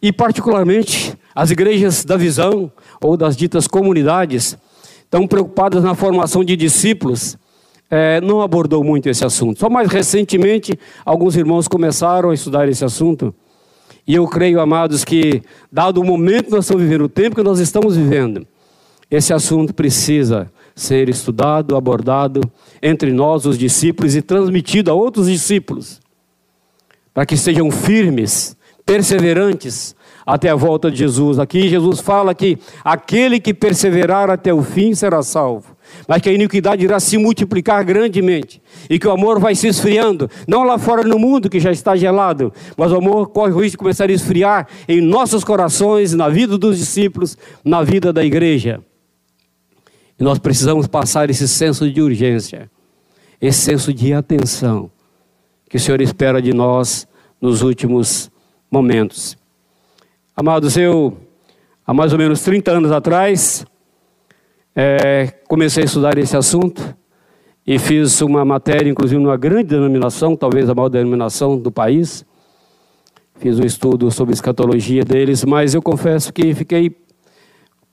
E 0.01 0.11
particularmente 0.11 1.17
as 1.33 1.51
igrejas 1.51 2.03
da 2.03 2.17
visão 2.17 2.71
ou 3.01 3.15
das 3.15 3.37
ditas 3.37 3.67
comunidades 3.67 4.57
estão 5.03 5.27
preocupadas 5.27 5.83
na 5.83 5.95
formação 5.95 6.43
de 6.43 6.55
discípulos. 6.55 7.37
É, 7.89 8.21
não 8.21 8.41
abordou 8.41 8.83
muito 8.83 9.09
esse 9.09 9.25
assunto. 9.25 9.59
Só 9.59 9.69
mais 9.69 9.89
recentemente, 9.89 10.77
alguns 11.03 11.35
irmãos 11.35 11.67
começaram 11.67 12.29
a 12.29 12.33
estudar 12.33 12.69
esse 12.69 12.85
assunto. 12.85 13.33
E 14.09 14.15
eu 14.15 14.27
creio, 14.27 14.59
amados, 14.59 15.05
que, 15.05 15.43
dado 15.71 16.01
o 16.01 16.03
momento 16.03 16.45
que 16.45 16.51
nós 16.53 16.65
estamos 16.65 16.81
vivendo, 16.81 17.03
o 17.03 17.09
tempo 17.09 17.35
que 17.35 17.43
nós 17.43 17.59
estamos 17.59 17.95
vivendo, 17.95 18.47
esse 19.11 19.31
assunto 19.31 19.71
precisa 19.71 20.51
ser 20.73 21.09
estudado, 21.09 21.75
abordado 21.75 22.41
entre 22.81 23.13
nós, 23.13 23.45
os 23.45 23.55
discípulos, 23.55 24.15
e 24.15 24.23
transmitido 24.23 24.89
a 24.89 24.95
outros 24.95 25.27
discípulos, 25.27 26.01
para 27.13 27.23
que 27.23 27.37
sejam 27.37 27.69
firmes, 27.69 28.57
perseverantes 28.83 29.95
até 30.25 30.49
a 30.49 30.55
volta 30.55 30.89
de 30.89 30.97
Jesus. 30.97 31.37
Aqui 31.37 31.69
Jesus 31.69 31.99
fala 31.99 32.33
que 32.33 32.57
aquele 32.83 33.39
que 33.39 33.53
perseverar 33.53 34.31
até 34.31 34.51
o 34.51 34.63
fim 34.63 34.95
será 34.95 35.21
salvo 35.21 35.77
mas 36.07 36.21
que 36.21 36.29
a 36.29 36.33
iniquidade 36.33 36.83
irá 36.83 36.99
se 36.99 37.17
multiplicar 37.17 37.83
grandemente 37.83 38.61
e 38.89 38.97
que 38.97 39.07
o 39.07 39.11
amor 39.11 39.39
vai 39.39 39.55
se 39.55 39.67
esfriando, 39.67 40.29
não 40.47 40.63
lá 40.63 40.77
fora 40.77 41.03
no 41.03 41.19
mundo 41.19 41.49
que 41.49 41.59
já 41.59 41.71
está 41.71 41.95
gelado, 41.95 42.53
mas 42.77 42.91
o 42.91 42.95
amor 42.95 43.29
corre 43.29 43.53
o 43.53 43.59
risco 43.59 43.71
de 43.71 43.77
começar 43.77 44.09
a 44.09 44.13
esfriar 44.13 44.67
em 44.87 45.01
nossos 45.01 45.43
corações, 45.43 46.13
na 46.13 46.29
vida 46.29 46.57
dos 46.57 46.77
discípulos, 46.77 47.37
na 47.63 47.83
vida 47.83 48.11
da 48.11 48.23
igreja. 48.23 48.81
E 50.19 50.23
nós 50.23 50.37
precisamos 50.37 50.87
passar 50.87 51.29
esse 51.29 51.47
senso 51.47 51.89
de 51.89 52.01
urgência, 52.01 52.69
esse 53.41 53.59
senso 53.59 53.93
de 53.93 54.13
atenção 54.13 54.91
que 55.69 55.77
o 55.77 55.79
Senhor 55.79 56.01
espera 56.01 56.41
de 56.41 56.51
nós 56.51 57.07
nos 57.39 57.61
últimos 57.61 58.31
momentos. 58.71 59.37
Amados, 60.35 60.75
eu, 60.75 61.17
há 61.85 61.93
mais 61.93 62.11
ou 62.11 62.17
menos 62.17 62.41
30 62.41 62.71
anos 62.71 62.91
atrás, 62.91 63.65
é, 64.75 65.27
comecei 65.47 65.83
a 65.83 65.85
estudar 65.85 66.17
esse 66.17 66.37
assunto 66.37 66.95
e 67.65 67.77
fiz 67.77 68.21
uma 68.21 68.43
matéria, 68.43 68.89
inclusive, 68.89 69.21
numa 69.21 69.37
grande 69.37 69.69
denominação, 69.69 70.35
talvez 70.35 70.69
a 70.69 70.75
maior 70.75 70.89
denominação 70.89 71.57
do 71.57 71.71
país. 71.71 72.25
Fiz 73.37 73.59
um 73.59 73.63
estudo 73.63 74.11
sobre 74.11 74.33
escatologia 74.33 75.03
deles, 75.03 75.45
mas 75.45 75.73
eu 75.73 75.81
confesso 75.81 76.33
que 76.33 76.53
fiquei 76.53 76.95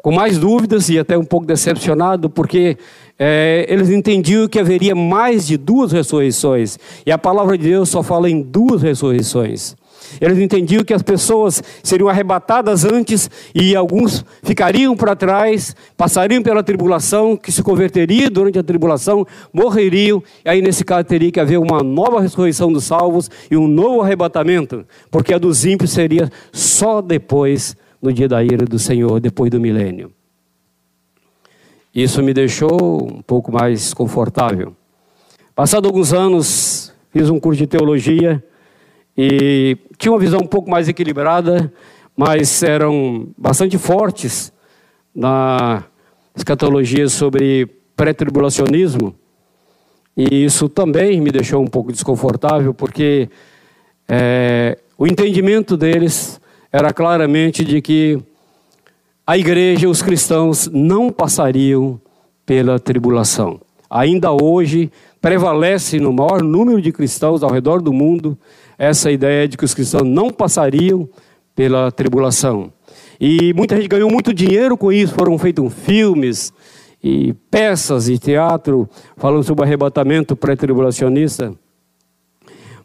com 0.03 0.13
mais 0.13 0.39
dúvidas 0.39 0.89
e 0.89 0.99
até 0.99 1.19
um 1.19 1.25
pouco 1.25 1.47
decepcionado, 1.47 2.31
porque 2.31 2.79
é, 3.19 3.67
eles 3.69 3.91
entendiam 3.91 4.49
que 4.49 4.59
haveria 4.59 4.95
mais 4.95 5.47
de 5.47 5.57
duas 5.57 5.93
ressurreições, 5.93 6.79
e 7.05 7.11
a 7.11 7.19
palavra 7.19 7.59
de 7.59 7.65
Deus 7.65 7.89
só 7.89 8.03
fala 8.03 8.31
em 8.31 8.41
duas 8.41 8.83
ressurreições. 8.83 9.77
Eles 10.21 10.39
entendiam 10.39 10.85
que 10.85 10.95
as 10.95 11.03
pessoas 11.03 11.63
seriam 11.83 12.09
arrebatadas 12.09 12.85
antes 12.85 13.31
e 13.55 13.75
alguns 13.75 14.25
ficariam 14.43 14.97
para 14.97 15.17
trás, 15.17 15.75
passariam 15.97 16.43
pela 16.43 16.63
tribulação, 16.63 17.37
que 17.37 17.53
se 17.53 17.63
converteriam 17.63 18.31
durante 18.31 18.59
a 18.59 18.63
tribulação, 18.63 19.27
morreriam, 19.53 20.23
e 20.45 20.49
aí 20.49 20.63
nesse 20.63 20.85
caso 20.85 21.05
teria 21.05 21.31
que 21.31 21.41
haver 21.41 21.59
uma 21.59 21.83
nova 21.83 22.21
ressurreição 22.21 22.73
dos 22.73 22.85
salvos 22.85 23.31
e 23.51 23.57
um 23.57 23.67
novo 23.67 24.03
arrebatamento, 24.03 24.87
porque 25.11 25.35
a 25.35 25.39
dos 25.39 25.65
ímpios 25.65 25.91
seria 25.91 26.31
só 26.53 27.01
depois, 27.01 27.77
no 28.01 28.13
dia 28.13 28.29
da 28.29 28.43
ira 28.43 28.65
do 28.65 28.79
Senhor, 28.79 29.21
depois 29.21 29.51
do 29.51 29.61
milênio. 29.61 30.13
Isso 31.95 32.23
me 32.23 32.35
deixou 32.35 33.09
um 33.11 33.23
pouco 33.23 33.51
mais 33.51 33.95
confortável. 33.95 34.77
Passado 35.55 35.87
alguns 35.87 36.13
anos, 36.13 36.93
fiz 37.11 37.31
um 37.31 37.41
curso 37.41 37.59
de 37.59 37.67
teologia 37.67 38.45
e 39.17 39.77
tinha 39.97 40.13
uma 40.13 40.19
visão 40.19 40.41
um 40.41 40.47
pouco 40.47 40.71
mais 40.71 40.89
equilibrada, 40.89 41.73
mas 42.17 42.63
eram 42.63 43.29
bastante 43.37 43.79
fortes 43.79 44.53
na 45.15 45.85
escatologia 46.35 47.09
sobre 47.09 47.67
pré-tribulacionismo. 47.97 49.15
E 50.17 50.45
isso 50.45 50.69
também 50.69 51.21
me 51.21 51.31
deixou 51.31 51.63
um 51.63 51.67
pouco 51.67 51.93
desconfortável, 51.93 52.75
porque 52.75 53.29
é, 54.09 54.79
o 54.99 55.07
entendimento 55.07 55.77
deles 55.77 56.41
era 56.73 56.93
claramente 56.93 57.65
de 57.65 57.81
que 57.81 58.19
a 59.27 59.37
igreja, 59.37 59.89
os 59.89 60.03
cristãos, 60.03 60.69
não 60.73 61.11
passariam 61.11 62.01
pela 62.45 62.79
tribulação. 62.79 63.61
Ainda 63.89 64.33
hoje 64.33 64.91
prevalece 65.21 65.99
no 65.99 66.13
maior 66.13 66.43
número 66.43 66.81
de 66.81 66.93
cristãos 66.93 67.43
ao 67.43 67.51
redor 67.51 67.81
do 67.81 67.93
mundo 67.93 68.37
essa 68.79 69.11
ideia 69.11 69.49
de 69.49 69.57
que 69.57 69.65
os 69.65 69.75
cristãos 69.75 70.07
não 70.07 70.31
passariam 70.31 71.09
pela 71.55 71.91
tribulação. 71.91 72.73
E 73.21 73.55
muita 73.55 73.77
gente 73.77 73.89
ganhou 73.89 74.11
muito 74.11 74.33
dinheiro 74.35 74.77
com 74.77 74.93
isso, 74.93 75.15
foram 75.15 75.39
feitos 75.39 75.73
filmes 75.73 76.53
e 77.03 77.33
peças 77.51 78.09
e 78.09 78.19
teatro 78.19 78.89
falando 79.17 79.43
sobre 79.43 79.63
o 79.63 79.65
arrebatamento 79.65 80.37
pré-tribulacionista. 80.37 81.55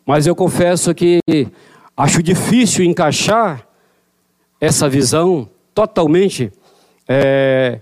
Mas 0.05 0.25
eu 0.25 0.35
confesso 0.35 0.93
que 0.95 1.19
acho 1.95 2.23
difícil 2.23 2.85
encaixar 2.85 3.67
essa 4.59 4.87
visão 4.87 5.49
totalmente 5.73 6.51
é, 7.07 7.81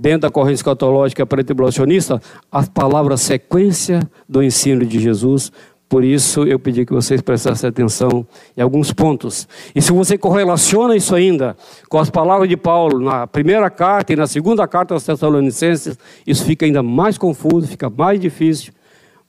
dentro 0.00 0.20
da 0.20 0.30
corrente 0.30 0.56
escatológica 0.56 1.26
pré-tribulacionista, 1.26 2.22
a 2.50 2.62
palavra 2.62 3.18
sequência 3.18 4.00
do 4.26 4.42
ensino 4.42 4.84
de 4.86 4.98
Jesus 4.98 5.52
por 5.90 6.04
isso 6.04 6.44
eu 6.44 6.56
pedi 6.56 6.86
que 6.86 6.92
vocês 6.92 7.20
prestassem 7.20 7.68
atenção 7.68 8.24
em 8.56 8.62
alguns 8.62 8.92
pontos. 8.92 9.48
E 9.74 9.82
se 9.82 9.90
você 9.90 10.16
correlaciona 10.16 10.94
isso 10.94 11.16
ainda 11.16 11.56
com 11.88 11.98
as 11.98 12.08
palavras 12.08 12.48
de 12.48 12.56
Paulo 12.56 13.00
na 13.00 13.26
primeira 13.26 13.68
carta 13.68 14.12
e 14.12 14.16
na 14.16 14.28
segunda 14.28 14.68
carta 14.68 14.94
aos 14.94 15.02
Tessalonicenses, 15.02 15.98
isso 16.24 16.44
fica 16.44 16.64
ainda 16.64 16.80
mais 16.80 17.18
confuso, 17.18 17.66
fica 17.66 17.90
mais 17.90 18.20
difícil, 18.20 18.72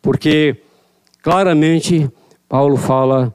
porque 0.03 0.57
claramente 1.23 2.07
Paulo 2.47 2.77
fala 2.77 3.33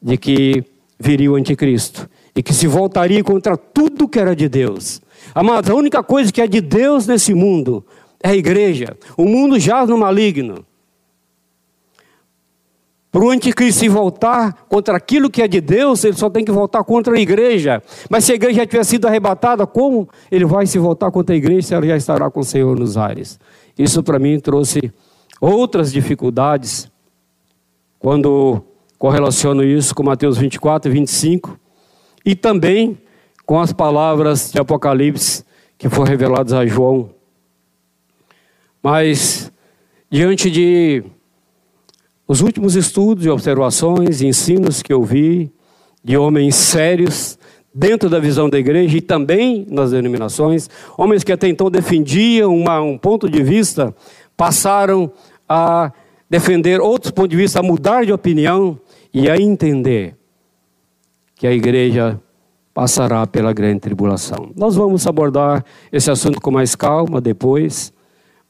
de 0.00 0.16
que 0.16 0.64
viria 1.00 1.32
o 1.32 1.34
anticristo 1.34 2.08
e 2.32 2.44
que 2.44 2.54
se 2.54 2.68
voltaria 2.68 3.24
contra 3.24 3.56
tudo 3.56 4.06
que 4.06 4.20
era 4.20 4.36
de 4.36 4.48
Deus. 4.48 5.02
Amados, 5.34 5.70
a 5.70 5.74
única 5.74 6.02
coisa 6.02 6.32
que 6.32 6.40
é 6.40 6.46
de 6.46 6.60
Deus 6.60 7.06
nesse 7.06 7.34
mundo 7.34 7.84
é 8.22 8.30
a 8.30 8.36
igreja. 8.36 8.96
O 9.16 9.24
mundo 9.24 9.58
jaz 9.58 9.88
no 9.88 9.98
maligno. 9.98 10.64
Para 13.10 13.24
o 13.24 13.30
anticristo 13.30 13.80
se 13.80 13.88
voltar 13.88 14.66
contra 14.68 14.96
aquilo 14.96 15.30
que 15.30 15.40
é 15.40 15.48
de 15.48 15.60
Deus, 15.60 16.04
ele 16.04 16.16
só 16.16 16.28
tem 16.28 16.44
que 16.44 16.52
voltar 16.52 16.84
contra 16.84 17.16
a 17.16 17.18
igreja. 17.18 17.82
Mas 18.10 18.24
se 18.24 18.32
a 18.32 18.34
igreja 18.34 18.56
já 18.56 18.66
tiver 18.66 18.84
sido 18.84 19.06
arrebatada, 19.06 19.66
como 19.66 20.06
ele 20.30 20.44
vai 20.44 20.66
se 20.66 20.78
voltar 20.78 21.10
contra 21.10 21.34
a 21.34 21.38
igreja 21.38 21.68
se 21.68 21.74
ela 21.74 21.86
já 21.86 21.96
estará 21.96 22.30
com 22.30 22.40
o 22.40 22.44
Senhor 22.44 22.78
nos 22.78 22.98
ares? 22.98 23.40
Isso 23.78 24.02
para 24.02 24.18
mim 24.18 24.38
trouxe 24.38 24.92
outras 25.40 25.90
dificuldades 25.90 26.90
quando 27.98 28.62
correlaciono 28.98 29.64
isso 29.64 29.94
com 29.94 30.02
Mateus 30.02 30.36
24 30.36 30.90
e 30.90 30.94
25 30.94 31.58
e 32.24 32.34
também 32.34 32.98
com 33.46 33.60
as 33.60 33.72
palavras 33.72 34.50
de 34.50 34.58
Apocalipse 34.58 35.44
que 35.78 35.88
foram 35.88 36.10
reveladas 36.10 36.52
a 36.52 36.66
João. 36.66 37.10
Mas 38.82 39.52
diante 40.10 40.50
de 40.50 41.04
os 42.26 42.40
últimos 42.40 42.74
estudos 42.74 43.24
e 43.24 43.30
observações 43.30 44.20
e 44.20 44.26
ensinos 44.26 44.82
que 44.82 44.92
eu 44.92 45.04
vi 45.04 45.52
de 46.02 46.16
homens 46.16 46.56
sérios 46.56 47.38
dentro 47.72 48.10
da 48.10 48.18
visão 48.18 48.48
da 48.50 48.58
igreja 48.58 48.96
e 48.96 49.00
também 49.00 49.64
nas 49.70 49.92
denominações, 49.92 50.68
homens 50.98 51.22
que 51.22 51.30
até 51.30 51.46
então 51.46 51.70
defendiam 51.70 52.56
uma, 52.56 52.80
um 52.80 52.98
ponto 52.98 53.28
de 53.28 53.42
vista, 53.42 53.94
passaram 54.36 55.12
a 55.48 55.92
defender 56.28 56.80
outros 56.80 57.12
pontos 57.12 57.30
de 57.30 57.36
vista, 57.36 57.60
a 57.60 57.62
mudar 57.62 58.04
de 58.04 58.12
opinião 58.12 58.80
e 59.14 59.30
a 59.30 59.36
entender 59.36 60.16
que 61.36 61.46
a 61.46 61.52
igreja 61.52 62.20
passará 62.76 63.26
pela 63.26 63.54
grande 63.54 63.80
tribulação. 63.80 64.50
Nós 64.54 64.76
vamos 64.76 65.06
abordar 65.06 65.64
esse 65.90 66.10
assunto 66.10 66.38
com 66.42 66.50
mais 66.50 66.74
calma 66.74 67.22
depois, 67.22 67.90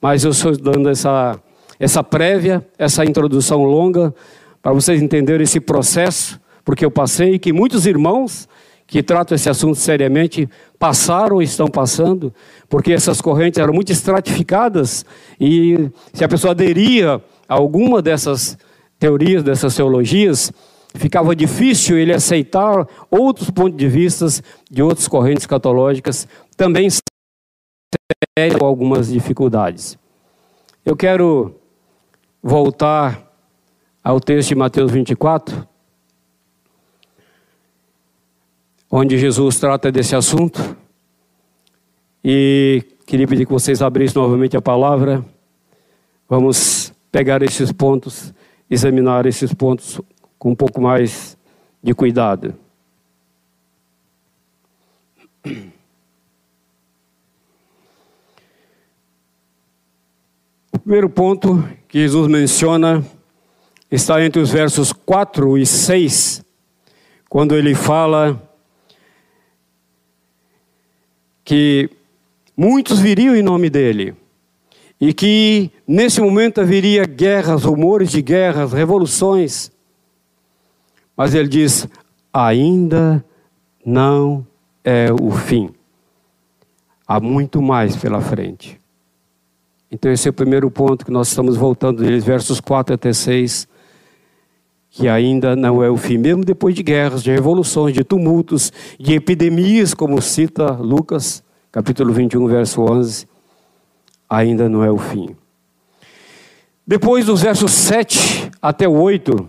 mas 0.03 0.25
eu 0.25 0.33
estou 0.33 0.57
dando 0.57 0.89
essa 0.89 1.41
essa 1.79 2.03
prévia, 2.03 2.67
essa 2.77 3.05
introdução 3.05 3.63
longa, 3.63 4.13
para 4.61 4.73
vocês 4.73 5.01
entenderem 5.01 5.45
esse 5.45 5.61
processo, 5.61 6.41
porque 6.65 6.85
eu 6.85 6.91
passei, 6.91 7.39
que 7.39 7.53
muitos 7.53 7.87
irmãos 7.87 8.49
que 8.85 9.01
tratam 9.01 9.37
esse 9.37 9.49
assunto 9.49 9.77
seriamente 9.77 10.49
passaram 10.77 11.37
ou 11.37 11.43
estão 11.43 11.69
passando, 11.69 12.35
porque 12.69 12.93
essas 12.93 13.21
correntes 13.21 13.61
eram 13.61 13.75
muito 13.75 13.93
estratificadas 13.93 15.07
e 15.39 15.89
se 16.13 16.25
a 16.25 16.29
pessoa 16.29 16.51
aderia 16.51 17.23
a 17.49 17.55
alguma 17.55 18.03
dessas 18.03 18.59
teorias, 18.99 19.45
dessas 19.45 19.77
teologias, 19.77 20.51
ficava 20.97 21.35
difícil 21.35 21.99
ele 21.99 22.13
aceitar 22.13 22.87
outros 23.11 23.51
pontos 23.51 23.77
de 23.77 23.89
vista 23.89 24.27
de 24.71 24.83
outras 24.83 25.07
correntes 25.09 25.47
catológicas, 25.47 26.27
também 26.57 26.89
com 28.59 28.65
algumas 28.65 29.09
dificuldades. 29.09 29.99
Eu 30.85 30.97
quero 30.97 31.55
voltar 32.43 33.27
ao 34.03 34.21
texto 34.21 34.51
de 34.51 34.55
Mateus 34.55 34.93
24, 34.93 35.67
onde 38.91 39.19
Jesus 39.19 39.59
trata 39.59 39.91
desse 39.91 40.15
assunto. 40.15 40.77
E 42.25 42.85
queria 43.07 43.27
pedir 43.27 43.47
que 43.47 43.53
vocês 43.53 43.83
abrissem 43.83 44.21
novamente 44.21 44.57
a 44.57 44.63
palavra. 44.63 45.25
Vamos 46.29 46.93
pegar 47.11 47.43
esses 47.43 47.73
pontos, 47.73 48.33
examinar 48.71 49.27
esses 49.27 49.53
pontos 49.53 50.01
com 50.47 50.53
um 50.53 50.55
pouco 50.55 50.81
mais 50.81 51.37
de 51.83 51.93
cuidado. 51.93 52.55
O 60.73 60.79
primeiro 60.79 61.11
ponto 61.11 61.69
que 61.89 61.99
Jesus 61.99 62.29
menciona 62.29 63.05
está 63.91 64.25
entre 64.25 64.41
os 64.41 64.53
versos 64.53 64.93
4 64.93 65.59
e 65.59 65.67
6, 65.67 66.45
quando 67.29 67.57
ele 67.57 67.75
fala 67.75 68.41
que 71.45 71.91
muitos 72.57 73.01
viriam 73.01 73.35
em 73.35 73.43
nome 73.43 73.69
dele 73.69 74.15
e 75.01 75.13
que 75.13 75.73
nesse 75.89 76.21
momento 76.21 76.61
haveria 76.61 77.05
guerras, 77.05 77.65
rumores 77.65 78.13
de 78.13 78.23
guerras, 78.23 78.73
revoluções. 78.73 79.75
Mas 81.17 81.35
ele 81.35 81.49
diz: 81.49 81.89
ainda 82.33 83.25
não 83.85 84.47
é 84.85 85.13
o 85.13 85.31
fim. 85.31 85.71
Há 87.07 87.19
muito 87.21 87.63
mais 87.63 87.97
pela 87.97 88.21
frente. 88.21 88.81
Então, 89.91 90.11
esse 90.11 90.29
é 90.29 90.31
o 90.31 90.35
primeiro 90.35 90.71
ponto 90.71 91.05
que 91.05 91.13
nós 91.13 91.29
estamos 91.29 91.57
voltando 91.57 92.03
deles, 92.03 92.25
versos 92.25 92.61
4 92.61 92.97
até 92.97 93.13
6, 93.13 93.69
que 94.91 95.09
ainda 95.09 95.55
não 95.55 95.83
é 95.83 95.89
o 95.89 95.97
fim, 95.97 96.19
mesmo 96.19 96.45
depois 96.45 96.75
de 96.75 96.83
guerras, 96.83 97.23
de 97.23 97.31
revoluções, 97.31 97.95
de 97.95 98.03
tumultos, 98.03 98.73
de 98.99 99.15
epidemias, 99.15 99.95
como 99.95 100.21
cita 100.21 100.73
Lucas, 100.73 101.43
capítulo 101.71 102.13
21, 102.13 102.47
verso 102.49 102.83
11, 102.83 103.29
ainda 104.29 104.69
não 104.69 104.83
é 104.83 104.91
o 104.91 104.99
fim. 104.99 105.37
Depois 106.85 107.27
dos 107.27 107.43
versos 107.43 107.73
7 107.73 108.51
até 108.61 108.89
8, 108.89 109.49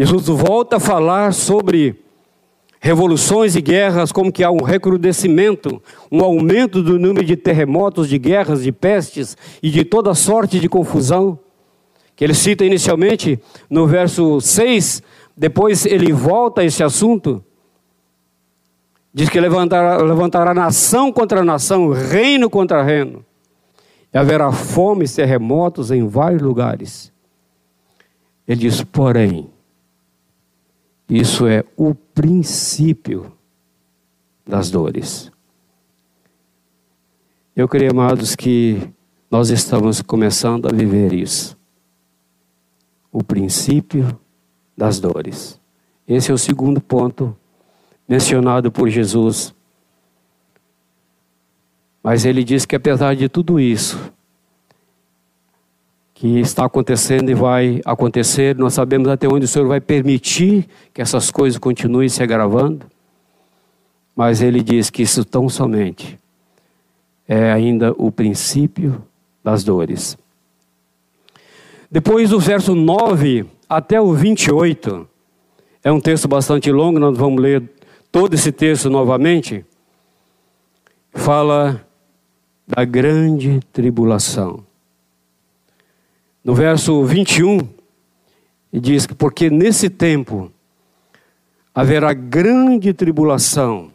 Jesus 0.00 0.28
volta 0.28 0.76
a 0.76 0.80
falar 0.80 1.32
sobre 1.32 2.04
revoluções 2.78 3.56
e 3.56 3.60
guerras, 3.60 4.12
como 4.12 4.30
que 4.30 4.44
há 4.44 4.50
um 4.52 4.62
recrudescimento, 4.62 5.82
um 6.08 6.22
aumento 6.22 6.80
do 6.84 7.00
número 7.00 7.26
de 7.26 7.36
terremotos, 7.36 8.08
de 8.08 8.16
guerras, 8.16 8.62
de 8.62 8.70
pestes 8.70 9.36
e 9.60 9.68
de 9.68 9.84
toda 9.84 10.14
sorte 10.14 10.60
de 10.60 10.68
confusão, 10.68 11.36
que 12.14 12.22
ele 12.22 12.32
cita 12.32 12.64
inicialmente 12.64 13.40
no 13.68 13.88
verso 13.88 14.40
6, 14.40 15.02
depois 15.36 15.84
ele 15.84 16.12
volta 16.12 16.60
a 16.60 16.64
esse 16.64 16.84
assunto, 16.84 17.44
diz 19.12 19.28
que 19.28 19.40
levantará, 19.40 19.96
levantará 19.96 20.54
nação 20.54 21.10
contra 21.10 21.44
nação, 21.44 21.90
reino 21.90 22.48
contra 22.48 22.84
reino, 22.84 23.26
e 24.14 24.16
haverá 24.16 24.52
fome 24.52 25.06
e 25.06 25.08
terremotos 25.08 25.90
em 25.90 26.06
vários 26.06 26.40
lugares. 26.40 27.12
Ele 28.46 28.60
diz, 28.60 28.80
porém, 28.84 29.50
isso 31.08 31.46
é 31.46 31.64
o 31.76 31.94
princípio 31.94 33.32
das 34.46 34.70
dores. 34.70 35.32
Eu 37.56 37.66
creio, 37.66 37.90
amados, 37.90 38.36
que 38.36 38.88
nós 39.30 39.50
estamos 39.50 40.02
começando 40.02 40.66
a 40.66 40.72
viver 40.72 41.12
isso. 41.12 41.56
O 43.10 43.22
princípio 43.22 44.18
das 44.76 45.00
dores. 45.00 45.60
Esse 46.06 46.30
é 46.30 46.34
o 46.34 46.38
segundo 46.38 46.80
ponto 46.80 47.36
mencionado 48.08 48.70
por 48.70 48.88
Jesus. 48.88 49.54
Mas 52.02 52.24
ele 52.24 52.44
diz 52.44 52.64
que 52.64 52.76
apesar 52.76 53.16
de 53.16 53.28
tudo 53.28 53.58
isso, 53.58 54.12
que 56.18 56.40
está 56.40 56.64
acontecendo 56.64 57.30
e 57.30 57.34
vai 57.34 57.80
acontecer. 57.84 58.56
Nós 58.56 58.74
sabemos 58.74 59.08
até 59.08 59.28
onde 59.28 59.44
o 59.44 59.48
Senhor 59.48 59.68
vai 59.68 59.80
permitir 59.80 60.68
que 60.92 61.00
essas 61.00 61.30
coisas 61.30 61.60
continuem 61.60 62.08
se 62.08 62.20
agravando. 62.20 62.84
Mas 64.16 64.42
ele 64.42 64.60
diz 64.60 64.90
que 64.90 65.00
isso 65.00 65.24
tão 65.24 65.48
somente 65.48 66.18
é 67.28 67.52
ainda 67.52 67.94
o 67.96 68.10
princípio 68.10 69.00
das 69.44 69.62
dores. 69.62 70.18
Depois 71.88 72.30
do 72.30 72.40
verso 72.40 72.74
9 72.74 73.46
até 73.68 74.00
o 74.00 74.12
28, 74.12 75.08
é 75.84 75.92
um 75.92 76.00
texto 76.00 76.26
bastante 76.26 76.72
longo, 76.72 76.98
nós 76.98 77.16
vamos 77.16 77.40
ler 77.40 77.62
todo 78.10 78.34
esse 78.34 78.50
texto 78.50 78.90
novamente. 78.90 79.64
Fala 81.12 81.80
da 82.66 82.84
grande 82.84 83.60
tribulação. 83.72 84.66
No 86.48 86.54
verso 86.54 87.04
21, 87.04 87.58
ele 88.72 88.80
diz 88.80 89.04
que 89.04 89.14
porque 89.14 89.50
nesse 89.50 89.90
tempo 89.90 90.50
haverá 91.74 92.14
grande 92.14 92.94
tribulação, 92.94 93.90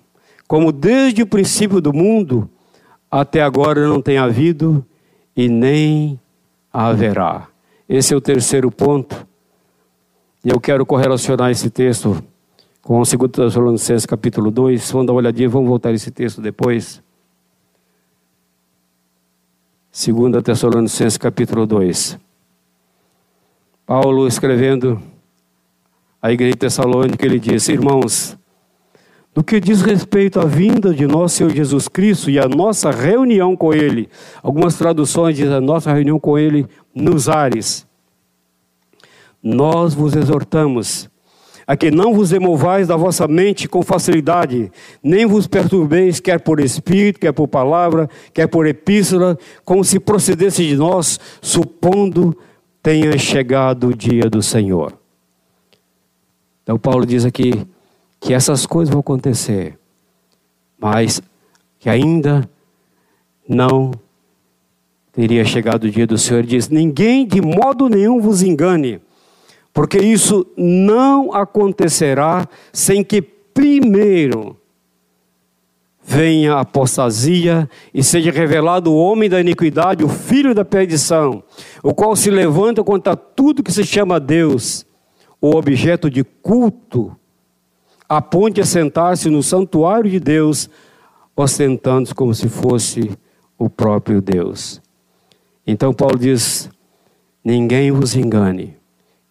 como 0.47 0.71
desde 0.71 1.23
o 1.23 1.25
princípio 1.25 1.81
do 1.81 1.91
mundo 1.91 2.47
até 3.09 3.41
agora 3.41 3.87
não 3.87 3.99
tem 3.99 4.19
havido 4.19 4.85
e 5.35 5.49
nem 5.49 6.19
haverá. 6.71 7.47
Esse 7.89 8.13
é 8.13 8.17
o 8.17 8.21
terceiro 8.21 8.69
ponto. 8.69 9.25
E 10.45 10.49
eu 10.49 10.59
quero 10.59 10.85
correlacionar 10.85 11.49
esse 11.49 11.71
texto 11.71 12.23
com 12.83 13.01
o 13.01 13.03
2 13.03 13.31
Tessalonicenses 13.31 14.05
capítulo 14.05 14.51
2. 14.51 14.91
Vamos 14.91 15.07
dar 15.07 15.13
uma 15.13 15.21
olhadinha, 15.21 15.49
vamos 15.49 15.69
voltar 15.69 15.91
esse 15.91 16.11
texto 16.11 16.39
depois. 16.39 17.01
2 19.91 20.43
Tessalonicenses 20.43 21.17
capítulo 21.17 21.65
2. 21.65 22.21
Paulo 23.85 24.25
escrevendo 24.27 25.01
à 26.21 26.31
igreja 26.31 26.53
de 26.53 26.59
Tessalônica, 26.59 27.25
ele 27.25 27.37
disse: 27.37 27.73
Irmãos, 27.73 28.37
no 29.35 29.43
que 29.43 29.59
diz 29.59 29.81
respeito 29.81 30.39
à 30.39 30.45
vinda 30.45 30.93
de 30.93 31.05
nosso 31.05 31.35
Senhor 31.35 31.51
Jesus 31.51 31.89
Cristo 31.89 32.29
e 32.29 32.39
à 32.39 32.47
nossa 32.47 32.91
reunião 32.91 33.57
com 33.57 33.73
Ele, 33.73 34.07
algumas 34.41 34.77
traduções 34.77 35.35
dizem 35.35 35.53
a 35.53 35.61
nossa 35.61 35.91
reunião 35.91 36.17
com 36.17 36.37
Ele 36.37 36.65
nos 36.95 37.27
ares. 37.27 37.85
nós 39.41 39.93
vos 39.93 40.15
exortamos 40.15 41.09
a 41.67 41.75
que 41.75 41.91
não 41.91 42.13
vos 42.13 42.31
removais 42.31 42.87
da 42.87 42.95
vossa 42.95 43.27
mente 43.27 43.67
com 43.67 43.81
facilidade, 43.81 44.71
nem 45.01 45.25
vos 45.25 45.47
perturbeis, 45.47 46.19
quer 46.19 46.39
por 46.39 46.59
espírito, 46.59 47.19
quer 47.19 47.31
por 47.31 47.47
palavra, 47.47 48.09
quer 48.33 48.47
por 48.47 48.65
epístola, 48.65 49.37
como 49.63 49.83
se 49.83 49.99
procedesse 49.99 50.65
de 50.65 50.75
nós, 50.75 51.19
supondo 51.41 52.37
tenha 52.83 53.17
chegado 53.17 53.87
o 53.87 53.95
dia 53.95 54.29
do 54.29 54.43
Senhor. 54.43 54.93
Então, 56.61 56.77
Paulo 56.77 57.05
diz 57.05 57.25
aqui 57.25 57.65
que 58.19 58.33
essas 58.33 58.65
coisas 58.65 58.91
vão 58.91 58.99
acontecer, 58.99 59.79
mas 60.77 61.21
que 61.79 61.89
ainda 61.89 62.47
não 63.47 63.91
teria 65.11 65.43
chegado 65.43 65.85
o 65.85 65.89
dia 65.89 66.05
do 66.05 66.17
Senhor. 66.17 66.39
Ele 66.39 66.49
diz: 66.49 66.69
Ninguém 66.69 67.25
de 67.25 67.41
modo 67.41 67.89
nenhum 67.89 68.21
vos 68.21 68.43
engane 68.43 69.01
porque 69.73 69.97
isso 69.97 70.45
não 70.55 71.33
acontecerá 71.33 72.47
sem 72.71 73.03
que 73.03 73.21
primeiro 73.21 74.55
venha 76.03 76.55
a 76.55 76.61
apostasia 76.61 77.69
e 77.93 78.03
seja 78.03 78.31
revelado 78.31 78.91
o 78.91 78.97
homem 78.97 79.29
da 79.29 79.39
iniquidade, 79.39 80.03
o 80.03 80.09
filho 80.09 80.53
da 80.53 80.65
perdição, 80.65 81.41
o 81.81 81.93
qual 81.93 82.15
se 82.15 82.29
levanta 82.29 82.83
contra 82.83 83.15
tudo 83.15 83.63
que 83.63 83.71
se 83.71 83.83
chama 83.83 84.19
Deus, 84.19 84.85
o 85.41 85.55
objeto 85.55 86.09
de 86.09 86.23
culto, 86.23 87.15
a 88.07 88.21
ponte 88.21 88.59
a 88.59 88.65
sentar-se 88.65 89.29
no 89.29 89.41
santuário 89.41 90.11
de 90.11 90.19
Deus, 90.19 90.69
ostentando-se 91.35 92.13
como 92.13 92.33
se 92.35 92.49
fosse 92.49 93.11
o 93.57 93.69
próprio 93.69 94.21
Deus. 94.21 94.81
Então 95.65 95.93
Paulo 95.93 96.19
diz: 96.19 96.69
ninguém 97.43 97.91
vos 97.91 98.15
engane 98.15 98.82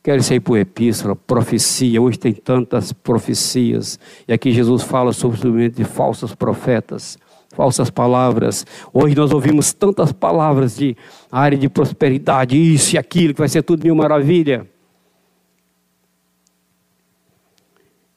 Quer 0.03 0.21
ser 0.21 0.41
por 0.41 0.59
epístola, 0.59 1.15
profecia. 1.15 2.03
Hoje 2.03 2.19
tem 2.19 2.33
tantas 2.33 2.93
profecias. 2.93 4.01
E 4.27 4.33
aqui 4.33 4.51
Jesus 4.51 4.83
fala 4.83 5.13
sobre 5.13 5.47
o 5.47 5.71
de 5.71 5.85
falsos 5.85 6.35
profetas, 6.35 7.17
falsas 7.51 7.89
palavras. 7.89 8.67
Hoje 8.93 9.15
nós 9.15 9.31
ouvimos 9.31 9.73
tantas 9.73 10.11
palavras 10.11 10.77
de 10.77 10.97
área 11.31 11.57
de 11.57 11.69
prosperidade, 11.69 12.57
isso 12.57 12.97
e 12.97 12.99
aquilo, 12.99 13.33
que 13.33 13.39
vai 13.39 13.49
ser 13.49 13.63
tudo 13.63 13.85
mil 13.85 13.95
maravilha. 13.95 14.69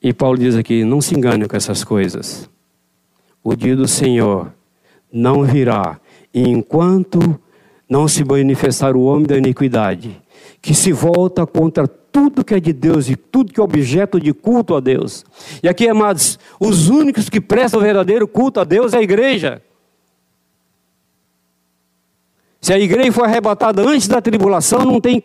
E 0.02 0.12
Paulo 0.12 0.40
diz 0.40 0.56
aqui: 0.56 0.84
não 0.84 1.02
se 1.02 1.16
engane 1.16 1.48
com 1.48 1.56
essas 1.56 1.84
coisas. 1.84 2.50
O 3.44 3.56
dia 3.56 3.76
do 3.76 3.88
Senhor 3.88 4.52
não 5.14 5.44
virá 5.44 6.00
enquanto 6.34 7.40
não 7.88 8.08
se 8.08 8.24
manifestar 8.24 8.96
o 8.96 9.04
homem 9.04 9.28
da 9.28 9.38
iniquidade 9.38 10.25
que 10.66 10.74
se 10.74 10.92
volta 10.92 11.46
contra 11.46 11.88
tudo 11.88 12.44
que 12.44 12.56
é 12.56 12.60
de 12.60 12.74
Deus 12.74 13.08
e 13.08 13.16
tudo 13.16 13.54
que 13.54 13.60
é 13.60 13.64
objeto 13.64 14.20
de 14.20 14.34
culto 14.34 14.74
a 14.74 14.80
Deus. 14.80 15.24
E 15.62 15.70
aqui, 15.70 15.88
amados, 15.88 16.40
os 16.60 16.90
únicos 16.90 17.30
que 17.30 17.40
prestam 17.40 17.82
verdadeiro 17.82 18.28
culto 18.28 18.60
a 18.60 18.64
Deus 18.64 18.92
é 18.96 18.98
a 18.98 19.02
igreja. 19.04 19.62
Se 22.60 22.74
a 22.74 22.80
igreja 22.80 23.12
for 23.12 23.26
arrebatada 23.26 23.84
antes 23.88 24.08
da 24.08 24.20
tribulação, 24.20 24.84
não 24.84 25.00
tem 25.00 25.24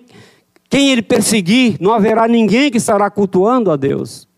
quem 0.68 0.90
ele 0.90 1.00
perseguir, 1.00 1.78
não 1.80 1.94
haverá 1.94 2.28
ninguém 2.28 2.70
que 2.70 2.76
estará 2.76 3.08
cultuando 3.10 3.70
a 3.70 3.76
Deus. 3.76 4.28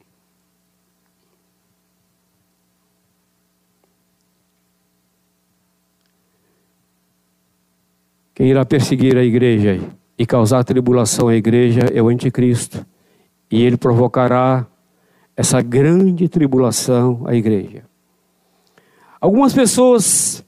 Quem 8.33 8.47
irá 8.47 8.65
perseguir 8.65 9.17
a 9.17 9.25
igreja? 9.25 10.01
E 10.19 10.27
causar 10.27 10.65
tribulação 10.65 11.29
à 11.29 11.35
igreja 11.35 11.81
é 11.93 12.03
o 12.03 12.09
anticristo. 12.09 12.85
E 13.51 13.63
ele 13.63 13.77
provocará 13.77 14.67
essa 15.37 15.61
grande 15.61 16.29
tribulação 16.29 17.23
à 17.27 17.35
igreja. 17.35 17.85
Algumas 19.21 19.53
pessoas 19.53 20.45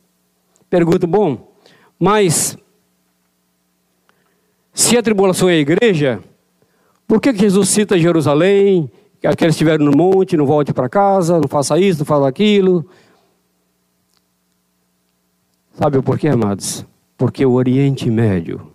perguntam: 0.69 1.09
bom, 1.09 1.55
mas 1.99 2.57
se 4.73 4.97
a 4.97 5.03
tribulação 5.03 5.49
é 5.49 5.55
a 5.55 5.59
igreja, 5.59 6.23
por 7.07 7.21
que 7.21 7.35
Jesus 7.35 7.69
cita 7.69 7.99
Jerusalém, 7.99 8.91
que 9.21 9.27
aqueles 9.27 9.55
estiveram 9.55 9.85
no 9.85 9.97
monte, 9.97 10.37
não 10.37 10.47
volte 10.47 10.73
para 10.73 10.89
casa, 10.89 11.41
não 11.41 11.49
faça 11.49 11.79
isso, 11.79 12.01
não 12.01 12.07
faça 12.07 12.27
aquilo? 12.27 12.87
Sabe 15.73 15.99
o 15.99 16.03
porquê, 16.03 16.29
amados? 16.29 16.87
Porque 17.17 17.45
o 17.45 17.53
Oriente 17.53 18.11
Médio 18.11 18.74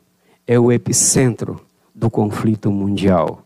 é 0.50 0.60
o 0.60 0.72
epicentro 0.72 1.62
do 1.94 2.10
conflito 2.10 2.72
mundial. 2.72 3.44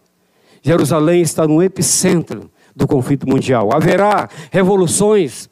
Jerusalém 0.62 1.22
está 1.22 1.46
no 1.46 1.62
epicentro 1.62 2.50
do 2.74 2.88
conflito 2.88 3.28
mundial. 3.28 3.74
Haverá 3.74 4.30
revoluções, 4.50 5.50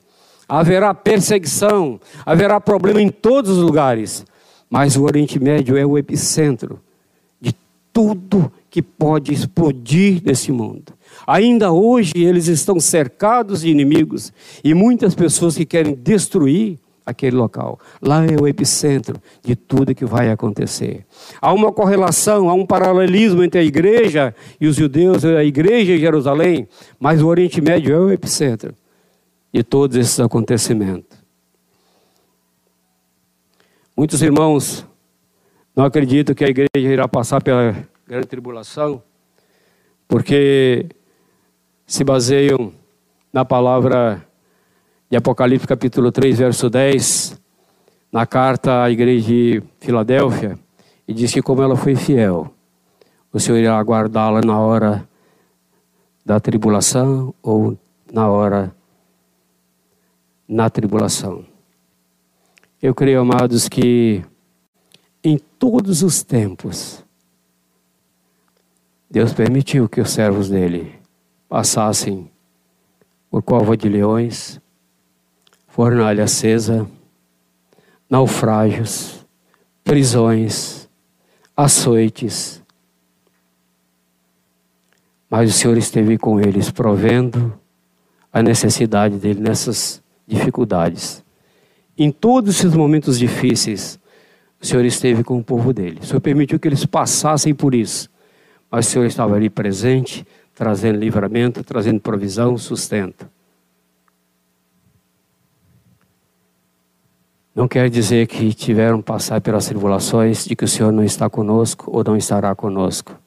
haverá 0.48 0.94
perseguição, 0.94 2.00
haverá 2.26 2.62
problema 2.62 3.02
em 3.02 3.10
todos 3.10 3.52
os 3.52 3.58
lugares, 3.58 4.26
mas 4.70 4.96
o 4.96 5.04
Oriente 5.04 5.42
Médio 5.42 5.76
é 5.76 5.86
o 5.86 5.98
epicentro 5.98 6.80
de 7.42 7.54
tudo 7.92 8.50
que 8.70 8.82
pode 8.82 9.34
explodir 9.34 10.22
nesse 10.24 10.54
mundo. 10.54 10.94
Ainda 11.28 11.74
hoje 11.74 12.14
eles 12.16 12.48
estão 12.48 12.80
cercados 12.80 13.60
de 13.60 13.70
inimigos 13.70 14.32
e 14.64 14.74
muitas 14.74 15.14
pessoas 15.14 15.58
que 15.58 15.66
querem 15.66 15.96
destruir 15.96 16.80
aquele 17.06 17.36
local. 17.36 17.80
Lá 18.02 18.26
é 18.26 18.40
o 18.40 18.48
epicentro 18.48 19.22
de 19.44 19.56
tudo 19.56 19.96
que 19.96 20.06
vai 20.06 20.30
acontecer. 20.30 21.06
Há 21.42 21.54
uma 21.54 21.72
correlação, 21.72 22.50
há 22.50 22.54
um 22.54 22.66
paralelismo 22.66 23.44
entre 23.44 23.60
a 23.60 23.64
igreja 23.64 24.36
e 24.60 24.68
os 24.68 24.76
judeus, 24.76 25.26
a 25.26 25.44
igreja 25.44 25.94
em 25.94 26.00
Jerusalém, 26.00 26.68
mas 27.00 27.22
o 27.22 27.28
Oriente 27.28 27.62
Médio 27.62 27.94
é 27.94 28.00
o 28.00 28.12
epicentro 28.12 28.74
de 29.54 29.64
todos 29.64 29.98
esses 29.98 30.20
acontecimentos. 30.20 31.20
Muitos 33.96 34.22
irmãos 34.22 34.86
não 35.76 35.86
acreditam 35.86 36.34
que 36.34 36.44
a 36.44 36.48
igreja 36.48 36.70
irá 36.76 37.08
passar 37.08 37.42
pela 37.42 37.88
grande 38.08 38.28
tribulação, 38.28 39.04
porque 40.08 40.88
se 41.86 42.04
baseiam 42.04 42.74
na 43.32 43.46
palavra 43.46 44.26
de 45.12 45.17
Apocalipse 45.17 45.67
capítulo 45.67 46.10
3, 46.10 46.39
verso 46.39 46.69
10, 46.69 47.38
na 48.10 48.26
carta 48.26 48.84
à 48.84 48.89
igreja 48.89 49.28
de 49.28 49.63
Filadélfia, 49.82 50.58
e 51.06 51.13
diz 51.13 51.34
que 51.34 51.41
como 51.41 51.62
ela 51.62 51.76
foi 51.76 51.97
fiel, 51.97 52.50
o 53.34 53.38
Senhor 53.38 53.58
irá 53.58 53.82
guardá-la 53.82 54.39
na 54.39 54.58
hora 54.58 55.06
da 56.26 56.39
tribulação 56.39 57.36
ou 57.43 57.78
na 58.10 58.30
hora 58.30 58.74
na 60.47 60.69
tribulação. 60.69 61.43
Eu 62.82 62.95
creio, 62.95 63.19
amados, 63.19 63.67
que 63.67 64.24
em 65.21 65.38
todos 65.60 66.04
os 66.04 66.24
tempos, 66.24 67.04
Deus 69.10 69.34
permitiu 69.34 69.89
que 69.89 70.00
os 70.00 70.10
servos 70.10 70.47
dele 70.47 70.95
passassem 71.50 72.32
por 73.30 73.43
cova 73.43 73.76
de 73.76 73.89
leões, 73.89 74.62
fornalha 75.71 76.25
acesa, 76.25 76.86
naufrágios, 78.10 79.25
prisões, 79.84 80.88
açoites. 81.55 82.62
Mas 85.29 85.49
o 85.49 85.53
Senhor 85.53 85.77
esteve 85.77 86.17
com 86.17 86.39
eles, 86.39 86.69
provendo 86.69 87.53
a 88.34 88.43
necessidade 88.43 89.17
dele 89.17 89.39
nessas 89.39 90.03
dificuldades. 90.27 91.23
Em 91.97 92.12
todos 92.12 92.57
esses 92.57 92.73
momentos 92.73 93.17
difíceis, 93.17 93.97
o 94.62 94.65
Senhor 94.65 94.84
esteve 94.84 95.23
com 95.23 95.38
o 95.38 95.43
povo 95.43 95.71
dele. 95.73 95.99
O 96.01 96.05
Senhor 96.05 96.19
permitiu 96.19 96.60
que 96.60 96.67
eles 96.67 96.86
passassem 96.86 97.55
por 97.55 97.73
isso. 97.73 98.10
Mas 98.69 98.88
o 98.88 98.89
Senhor 98.89 99.05
estava 99.05 99.36
ali 99.36 99.49
presente, 99.49 100.27
trazendo 100.53 100.99
livramento, 100.99 101.63
trazendo 101.63 102.01
provisão, 102.01 102.57
sustento. 102.57 103.27
Não 107.54 107.68
quer 107.68 107.90
dizer 107.90 108.28
que 108.28 108.54
tiveram 108.54 109.02
passar 109.02 109.42
pelas 109.42 109.66
tribulações 109.66 110.46
de 110.46 110.56
que 110.56 110.64
o 110.64 110.68
Senhor 110.68 110.92
não 110.92 111.04
está 111.04 111.30
conosco 111.30 111.92
ou 111.92 112.02
não 112.02 112.16
estará 112.16 112.56
conosco. 112.56 113.20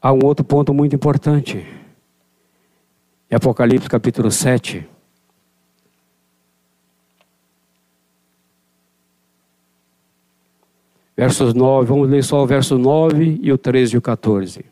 Há 0.00 0.12
um 0.12 0.24
outro 0.24 0.44
ponto 0.44 0.72
muito 0.72 0.94
importante. 0.94 1.66
Em 3.28 3.34
Apocalipse 3.34 3.88
capítulo 3.88 4.30
7. 4.30 4.88
Versos 11.16 11.52
9, 11.52 11.86
vamos 11.86 12.08
ler 12.08 12.22
só 12.22 12.42
o 12.42 12.46
verso 12.46 12.78
9 12.78 13.40
e 13.42 13.52
o 13.52 13.58
13 13.58 13.94
e 13.94 13.98
o 13.98 14.02
14. 14.02 14.71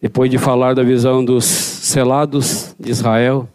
Depois 0.00 0.30
de 0.30 0.38
falar 0.38 0.74
da 0.74 0.82
visão 0.82 1.24
dos 1.24 1.44
selados 1.44 2.74
de 2.78 2.90
Israel, 2.90 3.48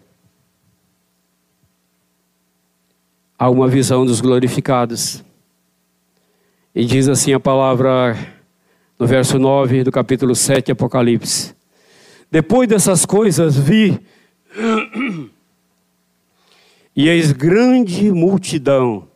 a 3.39 3.49
uma 3.49 3.67
visão 3.67 4.05
dos 4.05 4.21
glorificados. 4.21 5.23
E 6.75 6.85
diz 6.85 7.07
assim 7.07 7.33
a 7.33 7.39
palavra 7.39 8.17
no 8.99 9.07
verso 9.07 9.39
9 9.39 9.83
do 9.83 9.91
capítulo 9.91 10.35
7 10.35 10.71
Apocalipse. 10.71 11.55
Depois 12.31 12.67
dessas 12.67 13.05
coisas 13.05 13.57
vi 13.57 13.99
e 16.95 17.07
eis 17.07 17.31
grande 17.31 18.11
multidão 18.11 19.07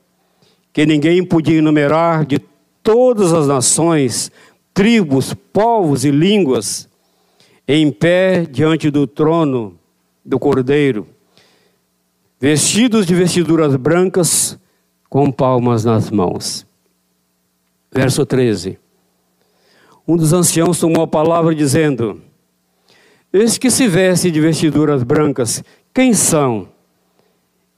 que 0.72 0.86
ninguém 0.86 1.26
podia 1.26 1.58
enumerar 1.58 2.26
de 2.26 2.40
todas 2.84 3.34
as 3.34 3.48
nações, 3.48 4.32
tribos, 4.74 5.34
povos 5.34 6.06
e 6.06 6.12
línguas, 6.12 6.87
em 7.68 7.92
pé 7.92 8.46
diante 8.46 8.90
do 8.90 9.06
trono 9.06 9.78
do 10.24 10.40
Cordeiro, 10.40 11.08
vestidos 12.40 13.06
de 13.06 13.14
vestiduras 13.14 13.76
brancas, 13.76 14.58
com 15.10 15.32
palmas 15.32 15.84
nas 15.84 16.10
mãos. 16.10 16.66
Verso 17.92 18.26
13. 18.26 18.80
Um 20.08 20.16
dos 20.16 20.32
anciãos 20.32 20.80
tomou 20.80 21.04
a 21.04 21.08
palavra 21.08 21.54
dizendo: 21.54 22.22
Eis 23.34 23.58
que 23.58 23.70
se 23.70 23.88
veste 23.88 24.32
de 24.32 24.40
vestiduras 24.40 25.04
brancas, 25.04 25.64
quem 25.94 26.14
são 26.14 26.70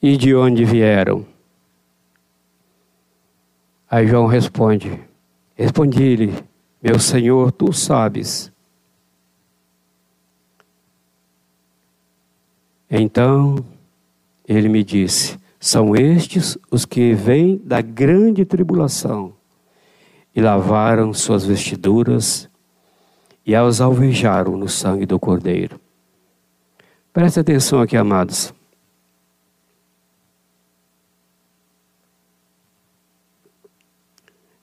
e 0.02 0.16
de 0.16 0.36
onde 0.36 0.64
vieram? 0.66 1.26
Aí 3.90 4.06
João 4.06 4.28
responde: 4.28 5.00
Respondi-lhe, 5.56 6.34
meu 6.82 7.00
Senhor, 7.00 7.52
tu 7.52 7.74
sabes. 7.74 8.52
Então 12.90 13.64
ele 14.48 14.68
me 14.68 14.84
disse: 14.84 15.38
São 15.60 15.96
estes 15.96 16.58
os 16.72 16.86
que 16.86 17.14
vêm 17.14 17.62
da 17.64 17.82
grande 17.82 18.44
tribulação 18.46 19.34
e 20.36 20.42
lavaram 20.42 21.14
suas 21.14 21.46
vestiduras 21.46 22.50
e 23.46 23.56
as 23.56 23.82
alvejaram 23.82 24.58
no 24.58 24.68
sangue 24.68 25.06
do 25.06 25.20
Cordeiro. 25.20 25.80
Preste 27.14 27.40
atenção 27.40 27.82
aqui, 27.82 27.98
amados. 27.98 28.54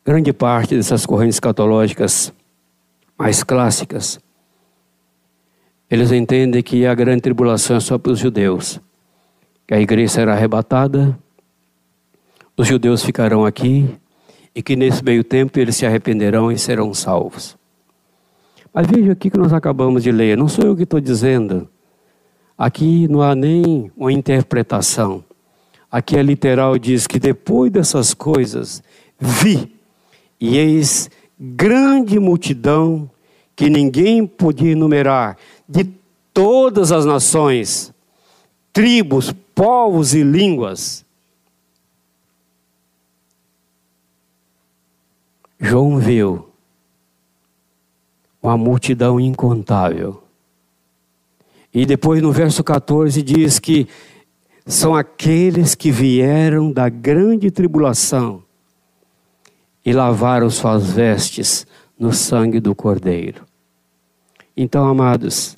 Grande 0.04 0.32
parte 0.32 0.76
dessas 0.76 1.04
correntes 1.04 1.36
escatológicas 1.36 2.32
mais 3.18 3.42
clássicas, 3.42 4.20
eles 5.90 6.10
entendem 6.12 6.62
que 6.62 6.86
a 6.86 6.94
grande 6.94 7.22
tribulação 7.22 7.76
é 7.76 7.80
só 7.80 7.96
para 7.96 8.12
os 8.12 8.18
judeus, 8.18 8.80
que 9.66 9.74
a 9.74 9.80
igreja 9.80 10.14
será 10.14 10.32
arrebatada, 10.32 11.16
os 12.56 12.66
judeus 12.66 13.04
ficarão 13.04 13.44
aqui 13.44 13.88
e 14.54 14.62
que 14.62 14.74
nesse 14.74 15.04
meio 15.04 15.22
tempo 15.22 15.58
eles 15.60 15.76
se 15.76 15.84
arrependerão 15.84 16.50
e 16.50 16.58
serão 16.58 16.92
salvos. 16.94 17.56
Mas 18.72 18.86
veja 18.86 19.12
aqui 19.12 19.30
que 19.30 19.38
nós 19.38 19.52
acabamos 19.52 20.02
de 20.02 20.10
ler, 20.10 20.36
não 20.36 20.48
sou 20.48 20.64
eu 20.64 20.76
que 20.76 20.82
estou 20.82 21.00
dizendo. 21.00 21.68
Aqui 22.56 23.06
não 23.08 23.22
há 23.22 23.34
nem 23.34 23.90
uma 23.96 24.12
interpretação. 24.12 25.22
Aqui 25.90 26.16
é 26.16 26.22
literal, 26.22 26.78
diz 26.78 27.06
que 27.06 27.18
depois 27.18 27.70
dessas 27.70 28.12
coisas, 28.12 28.82
vi 29.18 29.72
e 30.40 30.56
eis 30.56 31.10
grande 31.38 32.18
multidão 32.18 33.10
que 33.54 33.70
ninguém 33.70 34.26
podia 34.26 34.72
enumerar, 34.72 35.36
de 35.68 35.84
todas 36.32 36.92
as 36.92 37.04
nações, 37.04 37.92
tribos, 38.72 39.32
povos 39.54 40.14
e 40.14 40.22
línguas. 40.22 41.04
João 45.58 45.98
viu 45.98 46.48
uma 48.42 48.56
multidão 48.56 49.18
incontável. 49.18 50.22
E 51.72 51.84
depois 51.84 52.22
no 52.22 52.32
verso 52.32 52.62
14 52.62 53.22
diz 53.22 53.58
que 53.58 53.88
são 54.64 54.94
aqueles 54.94 55.74
que 55.74 55.90
vieram 55.90 56.72
da 56.72 56.88
grande 56.88 57.50
tribulação 57.50 58.42
e 59.84 59.92
lavaram 59.92 60.50
suas 60.50 60.90
vestes 60.90 61.66
no 61.98 62.12
sangue 62.12 62.60
do 62.60 62.74
Cordeiro. 62.74 63.44
Então, 64.56 64.88
amados, 64.88 65.56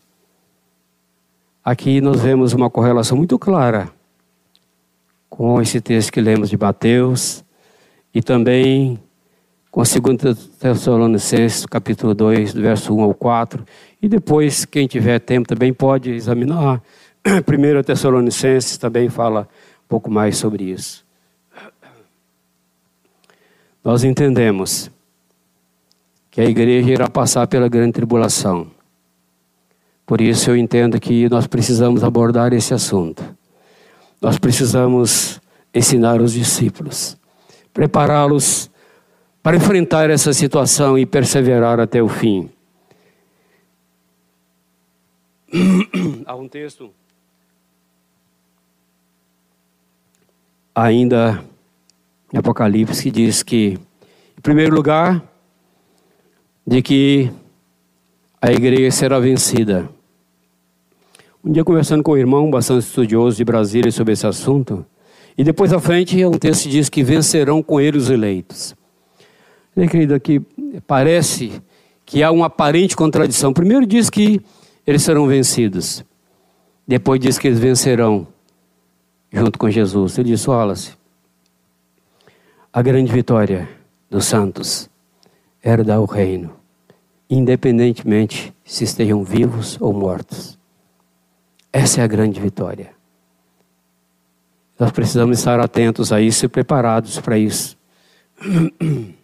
aqui 1.65 2.01
nós 2.01 2.21
vemos 2.21 2.53
uma 2.53 2.69
correlação 2.69 3.17
muito 3.17 3.39
clara 3.39 3.91
com 5.31 5.63
esse 5.63 5.81
texto 5.81 6.13
que 6.13 6.21
lemos 6.21 6.51
de 6.51 6.57
Mateus 6.57 7.45
e 8.13 8.21
também 8.21 8.99
com 9.71 9.81
a 9.81 9.85
2 9.85 10.49
Tessalonicenses, 10.59 11.65
capítulo 11.67 12.15
2, 12.15 12.55
do 12.55 12.61
verso 12.61 12.97
1 12.97 13.03
ao 13.03 13.15
4. 13.15 13.65
E 14.03 14.09
depois, 14.09 14.65
quem 14.65 14.87
tiver 14.87 15.21
tempo 15.21 15.47
também 15.47 15.73
pode 15.73 16.11
examinar. 16.11 16.83
1 17.25 17.83
Tessalonicenses 17.85 18.79
também 18.79 19.09
fala 19.09 19.43
um 19.43 19.89
pouco 19.89 20.11
mais 20.11 20.37
sobre 20.37 20.65
isso 20.65 21.07
nós 23.89 24.05
entendemos 24.05 24.91
que 26.31 26.43
a 26.43 26.45
igreja 26.45 26.91
irá 26.91 27.09
passar 27.09 27.47
pela 27.47 27.69
grande 27.69 27.93
tribulação. 27.93 28.67
Por 30.09 30.23
isso 30.23 30.51
eu 30.51 30.57
entendo 30.57 30.99
que 30.99 31.29
nós 31.29 31.47
precisamos 31.47 32.03
abordar 32.03 32.55
esse 32.55 32.73
assunto. 32.73 33.23
Nós 34.23 34.39
precisamos 34.39 35.39
ensinar 35.75 36.23
os 36.23 36.33
discípulos, 36.33 37.15
prepará-los 37.75 38.71
para 39.43 39.59
enfrentar 39.59 40.09
essa 40.09 40.33
situação 40.33 40.99
e 40.99 41.05
perseverar 41.05 41.79
até 41.79 42.03
o 42.03 42.09
fim. 42.09 42.49
Há 46.25 46.35
um 46.35 46.49
texto 46.49 46.91
ainda 50.75 51.45
em 52.33 52.39
Apocalipse 52.39 53.03
que 53.03 53.11
diz 53.11 53.43
que, 53.43 53.79
em 54.39 54.41
primeiro 54.41 54.75
lugar, 54.75 55.23
de 56.67 56.81
que 56.81 57.31
a 58.41 58.51
igreja 58.51 58.91
será 58.91 59.21
vencida. 59.21 59.98
Um 61.45 61.53
dia 61.53 61.65
conversando 61.65 62.03
com 62.03 62.13
um 62.13 62.17
irmão 62.17 62.51
bastante 62.51 62.85
estudioso 62.85 63.37
de 63.37 63.45
Brasília 63.45 63.93
sobre 63.93 64.13
esse 64.13 64.27
assunto, 64.27 64.85
e 65.37 65.45
depois 65.45 65.73
à 65.73 65.79
frente 65.79 66.25
um 66.25 66.33
texto 66.33 66.69
diz 66.69 66.89
que 66.89 67.05
vencerão 67.05 67.63
com 67.63 67.81
ele 67.81 67.97
os 67.97 68.11
eleitos. 68.11 68.75
Meu 69.77 69.89
querido, 69.89 70.15
aqui 70.15 70.41
parece 70.85 71.63
que 72.05 72.25
há 72.25 72.33
uma 72.33 72.47
aparente 72.47 72.97
contradição. 72.97 73.53
Primeiro 73.53 73.87
diz 73.87 74.11
que 74.11 74.41
eles 74.85 75.03
serão 75.03 75.29
vencidos. 75.29 76.05
Depois 76.87 77.21
diz 77.21 77.39
que 77.39 77.47
eles 77.47 77.61
vencerão 77.61 78.27
junto 79.33 79.57
com 79.59 79.71
Jesus. 79.71 80.19
Ele 80.19 80.31
disse, 80.31 80.51
Wallace, 80.51 80.95
a 82.73 82.83
grande 82.83 83.13
vitória 83.13 83.69
dos 84.11 84.25
santos 84.25 84.91
era 85.63 85.85
dar 85.85 86.01
o 86.01 86.05
reino, 86.05 86.51
independentemente 87.31 88.53
se 88.65 88.83
estejam 88.83 89.23
vivos 89.23 89.77
ou 89.81 89.93
mortos. 89.93 90.58
Essa 91.79 92.01
é 92.01 92.05
a 92.05 92.09
grande 92.09 92.41
vitória. 92.41 92.91
Nós 94.77 94.91
precisamos 94.91 95.39
estar 95.39 95.61
atentos 95.61 96.13
a 96.13 96.21
isso 96.21 96.45
e 96.45 96.49
preparados 96.49 97.21
para 97.21 97.39
isso. 97.39 97.79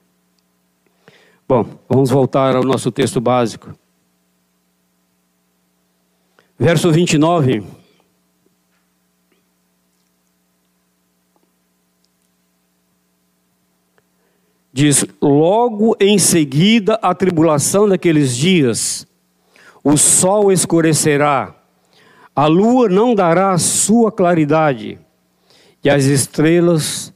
Bom, 1.49 1.67
vamos 1.88 2.11
voltar 2.11 2.55
ao 2.55 2.62
nosso 2.62 2.93
texto 2.93 3.21
básico. 3.21 3.77
Verso 6.57 6.93
29. 6.93 7.64
Diz: 14.73 15.05
logo 15.21 15.97
em 15.99 16.21
seguida 16.21 17.01
a 17.03 17.12
tribulação 17.17 17.88
daqueles 17.88 18.37
dias, 18.37 19.05
o 19.83 19.97
sol 19.97 20.53
escurecerá, 20.53 21.63
a 22.35 22.47
lua 22.47 22.88
não 22.88 23.14
dará 23.14 23.57
sua 23.59 24.11
claridade, 24.11 24.99
e 25.83 25.90
as 25.90 26.05
estrelas 26.05 27.12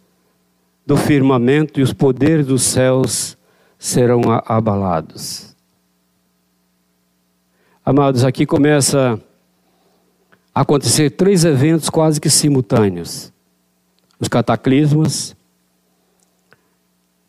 do 0.87 0.97
firmamento 0.97 1.81
e 1.81 1.83
os 1.83 1.93
poderes 1.93 2.47
dos 2.47 2.63
céus 2.63 3.37
serão 3.79 4.21
abalados. 4.47 5.57
Amados, 7.85 8.25
aqui 8.25 8.45
começa 8.45 9.21
a 10.55 10.61
acontecer 10.61 11.11
três 11.11 11.45
eventos 11.45 11.89
quase 11.89 12.21
que 12.21 12.29
simultâneos: 12.29 13.33
os 14.21 14.29
cataclismas, 14.29 15.35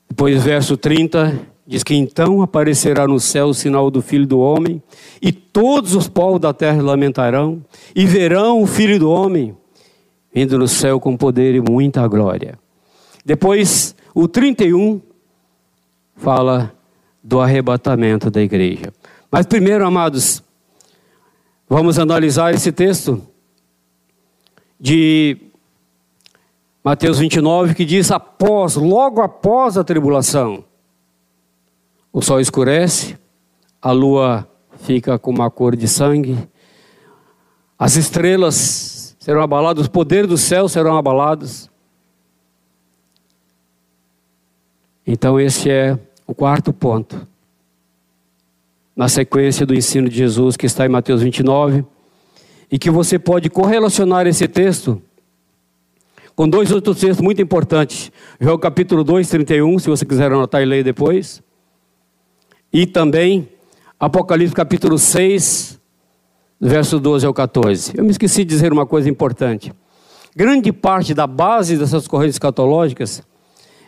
depois, 0.09 0.43
verso 0.43 0.75
30, 0.75 1.39
diz 1.69 1.83
que 1.83 1.93
então 1.93 2.41
aparecerá 2.41 3.07
no 3.07 3.19
céu 3.19 3.49
o 3.49 3.53
sinal 3.53 3.91
do 3.91 4.01
Filho 4.01 4.25
do 4.25 4.39
Homem, 4.39 4.81
e 5.21 5.31
todos 5.31 5.93
os 5.93 6.07
povos 6.07 6.39
da 6.39 6.51
terra 6.51 6.81
lamentarão, 6.81 7.63
e 7.95 8.07
verão 8.07 8.63
o 8.63 8.65
Filho 8.65 8.97
do 8.97 9.11
Homem, 9.11 9.55
vindo 10.33 10.57
no 10.57 10.67
céu 10.67 10.99
com 10.99 11.15
poder 11.15 11.53
e 11.53 11.61
muita 11.61 12.07
glória. 12.07 12.57
Depois, 13.23 13.95
o 14.15 14.27
31 14.27 14.99
fala 16.15 16.73
do 17.23 17.39
arrebatamento 17.39 18.31
da 18.31 18.41
igreja. 18.41 18.91
Mas 19.31 19.45
primeiro, 19.45 19.85
amados, 19.85 20.41
vamos 21.69 21.99
analisar 21.99 22.51
esse 22.51 22.71
texto 22.71 23.21
de 24.79 25.37
Mateus 26.83 27.19
29, 27.19 27.75
que 27.75 27.85
diz: 27.85 28.09
após, 28.09 28.75
logo 28.75 29.21
após 29.21 29.77
a 29.77 29.83
tribulação, 29.83 30.63
o 32.19 32.21
sol 32.21 32.41
escurece, 32.41 33.17
a 33.81 33.91
lua 33.93 34.45
fica 34.81 35.17
com 35.17 35.31
uma 35.31 35.49
cor 35.49 35.73
de 35.73 35.87
sangue, 35.87 36.37
as 37.77 37.95
estrelas 37.95 39.15
serão 39.17 39.41
abaladas, 39.41 39.83
os 39.83 39.87
poderes 39.87 40.29
do 40.29 40.37
céu 40.37 40.67
serão 40.67 40.97
abalados. 40.97 41.69
Então, 45.07 45.39
esse 45.39 45.69
é 45.69 45.97
o 46.27 46.35
quarto 46.35 46.73
ponto. 46.73 47.25
Na 48.93 49.07
sequência 49.07 49.65
do 49.65 49.73
ensino 49.73 50.09
de 50.09 50.17
Jesus, 50.17 50.57
que 50.57 50.65
está 50.65 50.85
em 50.85 50.89
Mateus 50.89 51.21
29, 51.21 51.85
e 52.69 52.77
que 52.77 52.89
você 52.89 53.17
pode 53.17 53.49
correlacionar 53.49 54.27
esse 54.27 54.45
texto 54.45 55.01
com 56.35 56.49
dois 56.49 56.69
outros 56.69 56.99
textos 56.99 57.21
muito 57.21 57.41
importantes. 57.41 58.11
João 58.41 58.57
capítulo 58.57 59.05
2, 59.05 59.29
31, 59.29 59.79
se 59.79 59.89
você 59.89 60.05
quiser 60.05 60.33
anotar 60.33 60.61
e 60.61 60.65
ler 60.65 60.83
depois. 60.83 61.41
E 62.71 62.85
também 62.85 63.49
Apocalipse 63.99 64.53
capítulo 64.53 64.97
6, 64.97 65.79
verso 66.59 66.99
12 66.99 67.25
ao 67.25 67.33
14. 67.33 67.93
Eu 67.97 68.03
me 68.03 68.11
esqueci 68.11 68.45
de 68.45 68.49
dizer 68.49 68.71
uma 68.71 68.85
coisa 68.85 69.09
importante. 69.09 69.73
Grande 70.35 70.71
parte 70.71 71.13
da 71.13 71.25
base 71.25 71.75
dessas 71.77 72.07
correntes 72.07 72.35
escatológicas 72.35 73.23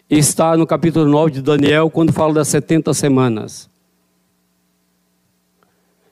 está 0.10 0.58
no 0.58 0.66
capítulo 0.68 1.10
9 1.10 1.32
de 1.32 1.42
Daniel, 1.42 1.90
quando 1.90 2.12
fala 2.12 2.34
das 2.34 2.48
70 2.50 2.94
semanas. 2.94 3.70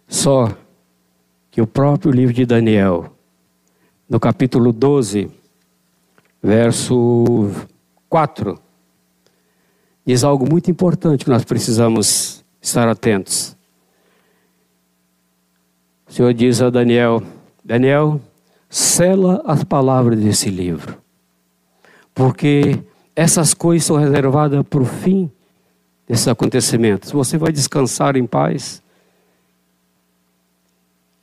Só 0.07 0.49
que 1.51 1.61
o 1.61 1.67
próprio 1.67 2.11
livro 2.11 2.33
de 2.33 2.45
Daniel, 2.45 3.11
no 4.07 4.19
capítulo 4.19 4.71
12, 4.71 5.29
verso 6.41 7.51
4, 8.07 8.57
diz 10.05 10.23
algo 10.23 10.49
muito 10.49 10.71
importante 10.71 11.25
que 11.25 11.31
nós 11.31 11.43
precisamos 11.43 12.38
estar 12.61 12.87
atentos. 12.87 13.55
O 16.07 16.13
Senhor 16.13 16.33
diz 16.33 16.61
a 16.61 16.69
Daniel: 16.69 17.21
Daniel, 17.63 18.19
sela 18.69 19.41
as 19.45 19.63
palavras 19.63 20.19
desse 20.19 20.49
livro, 20.49 20.97
porque 22.13 22.79
essas 23.15 23.53
coisas 23.53 23.85
são 23.85 23.97
reservadas 23.97 24.63
para 24.67 24.81
o 24.81 24.85
fim 24.85 25.31
desses 26.07 26.27
acontecimentos. 26.27 27.11
Você 27.11 27.37
vai 27.37 27.51
descansar 27.51 28.15
em 28.15 28.25
paz 28.25 28.81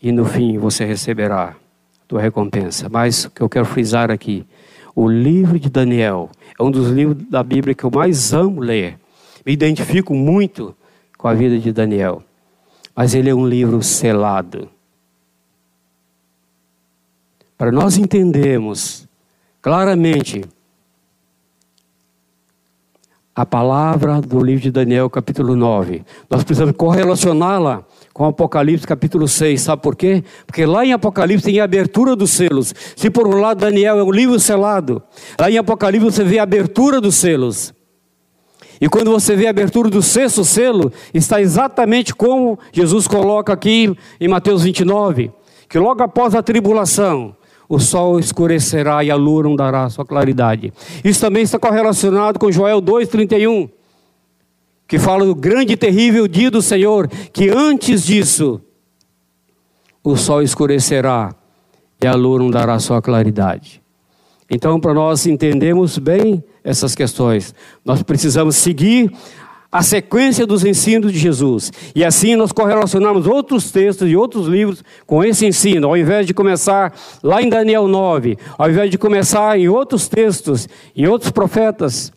e 0.01 0.12
no 0.12 0.25
fim 0.25 0.59
você 0.59 0.85
receberá 0.85 1.49
a 1.49 1.55
tua 2.07 2.20
recompensa. 2.20 2.88
Mas 2.88 3.25
o 3.25 3.31
que 3.31 3.40
eu 3.40 3.49
quero 3.49 3.64
frisar 3.64 4.11
aqui, 4.11 4.46
o 4.94 5.09
livro 5.09 5.59
de 5.59 5.68
Daniel 5.68 6.31
é 6.59 6.62
um 6.62 6.70
dos 6.70 6.88
livros 6.88 7.29
da 7.29 7.42
Bíblia 7.42 7.75
que 7.75 7.85
eu 7.85 7.90
mais 7.90 8.33
amo 8.33 8.61
ler. 8.61 8.99
Me 9.44 9.53
identifico 9.53 10.14
muito 10.14 10.77
com 11.26 11.30
a 11.30 11.34
vida 11.34 11.58
de 11.58 11.72
Daniel. 11.72 12.22
Mas 12.94 13.12
ele 13.12 13.28
é 13.28 13.34
um 13.34 13.44
livro 13.44 13.82
selado. 13.82 14.68
Para 17.58 17.72
nós 17.72 17.98
entendermos 17.98 19.08
claramente 19.60 20.44
a 23.34 23.44
palavra 23.44 24.20
do 24.20 24.40
livro 24.40 24.62
de 24.62 24.70
Daniel, 24.70 25.10
capítulo 25.10 25.56
9. 25.56 26.04
Nós 26.30 26.44
precisamos 26.44 26.76
correlacioná-la 26.76 27.84
com 28.12 28.24
Apocalipse, 28.24 28.86
capítulo 28.86 29.26
6. 29.26 29.60
Sabe 29.60 29.82
por 29.82 29.96
quê? 29.96 30.22
Porque 30.46 30.64
lá 30.64 30.86
em 30.86 30.92
Apocalipse 30.92 31.46
tem 31.46 31.58
a 31.58 31.64
abertura 31.64 32.14
dos 32.14 32.30
selos. 32.30 32.72
Se 32.94 33.10
por 33.10 33.26
um 33.26 33.40
lado 33.40 33.58
Daniel 33.58 33.98
é 33.98 34.04
um 34.04 34.12
livro 34.12 34.38
selado, 34.38 35.02
lá 35.40 35.50
em 35.50 35.58
Apocalipse 35.58 36.04
você 36.04 36.22
vê 36.22 36.38
a 36.38 36.44
abertura 36.44 37.00
dos 37.00 37.16
selos. 37.16 37.74
E 38.80 38.88
quando 38.88 39.10
você 39.10 39.34
vê 39.34 39.46
a 39.46 39.50
abertura 39.50 39.88
do 39.88 40.02
sexto 40.02 40.44
selo, 40.44 40.92
está 41.14 41.40
exatamente 41.40 42.14
como 42.14 42.58
Jesus 42.72 43.06
coloca 43.08 43.52
aqui 43.52 43.96
em 44.20 44.28
Mateus 44.28 44.62
29, 44.62 45.30
que 45.68 45.78
logo 45.78 46.02
após 46.02 46.34
a 46.34 46.42
tribulação, 46.42 47.34
o 47.68 47.78
sol 47.78 48.18
escurecerá 48.18 49.02
e 49.02 49.10
a 49.10 49.16
lua 49.16 49.42
não 49.42 49.56
dará 49.56 49.88
sua 49.88 50.04
claridade. 50.04 50.72
Isso 51.04 51.20
também 51.20 51.42
está 51.42 51.58
correlacionado 51.58 52.38
com 52.38 52.52
Joel 52.52 52.80
2,31, 52.80 53.68
que 54.86 54.98
fala 54.98 55.24
do 55.24 55.34
grande 55.34 55.72
e 55.72 55.76
terrível 55.76 56.28
dia 56.28 56.50
do 56.50 56.62
Senhor, 56.62 57.08
que 57.32 57.48
antes 57.48 58.04
disso 58.04 58.60
o 60.04 60.16
sol 60.16 60.42
escurecerá 60.42 61.34
e 62.00 62.06
a 62.06 62.14
lua 62.14 62.38
não 62.38 62.50
dará 62.50 62.78
sua 62.78 63.02
claridade. 63.02 63.82
Então, 64.48 64.78
para 64.78 64.94
nós 64.94 65.26
entendermos 65.26 65.98
bem 65.98 66.44
essas 66.66 66.96
questões, 66.96 67.55
nós 67.85 68.02
precisamos 68.02 68.57
seguir 68.57 69.12
a 69.70 69.83
sequência 69.83 70.44
dos 70.44 70.64
ensinos 70.64 71.12
de 71.12 71.18
Jesus. 71.18 71.72
E 71.94 72.05
assim 72.05 72.35
nós 72.35 72.50
correlacionamos 72.50 73.24
outros 73.24 73.70
textos 73.70 74.11
e 74.11 74.16
outros 74.16 74.48
livros 74.48 74.83
com 75.07 75.22
esse 75.22 75.46
ensino, 75.46 75.87
ao 75.87 75.96
invés 75.96 76.26
de 76.26 76.35
começar 76.35 76.92
lá 77.22 77.40
em 77.40 77.48
Daniel 77.48 77.87
9, 77.87 78.37
ao 78.59 78.68
invés 78.68 78.90
de 78.90 78.98
começar 78.98 79.57
em 79.57 79.68
outros 79.68 80.09
textos, 80.09 80.68
em 80.96 81.07
outros 81.07 81.31
profetas, 81.31 82.12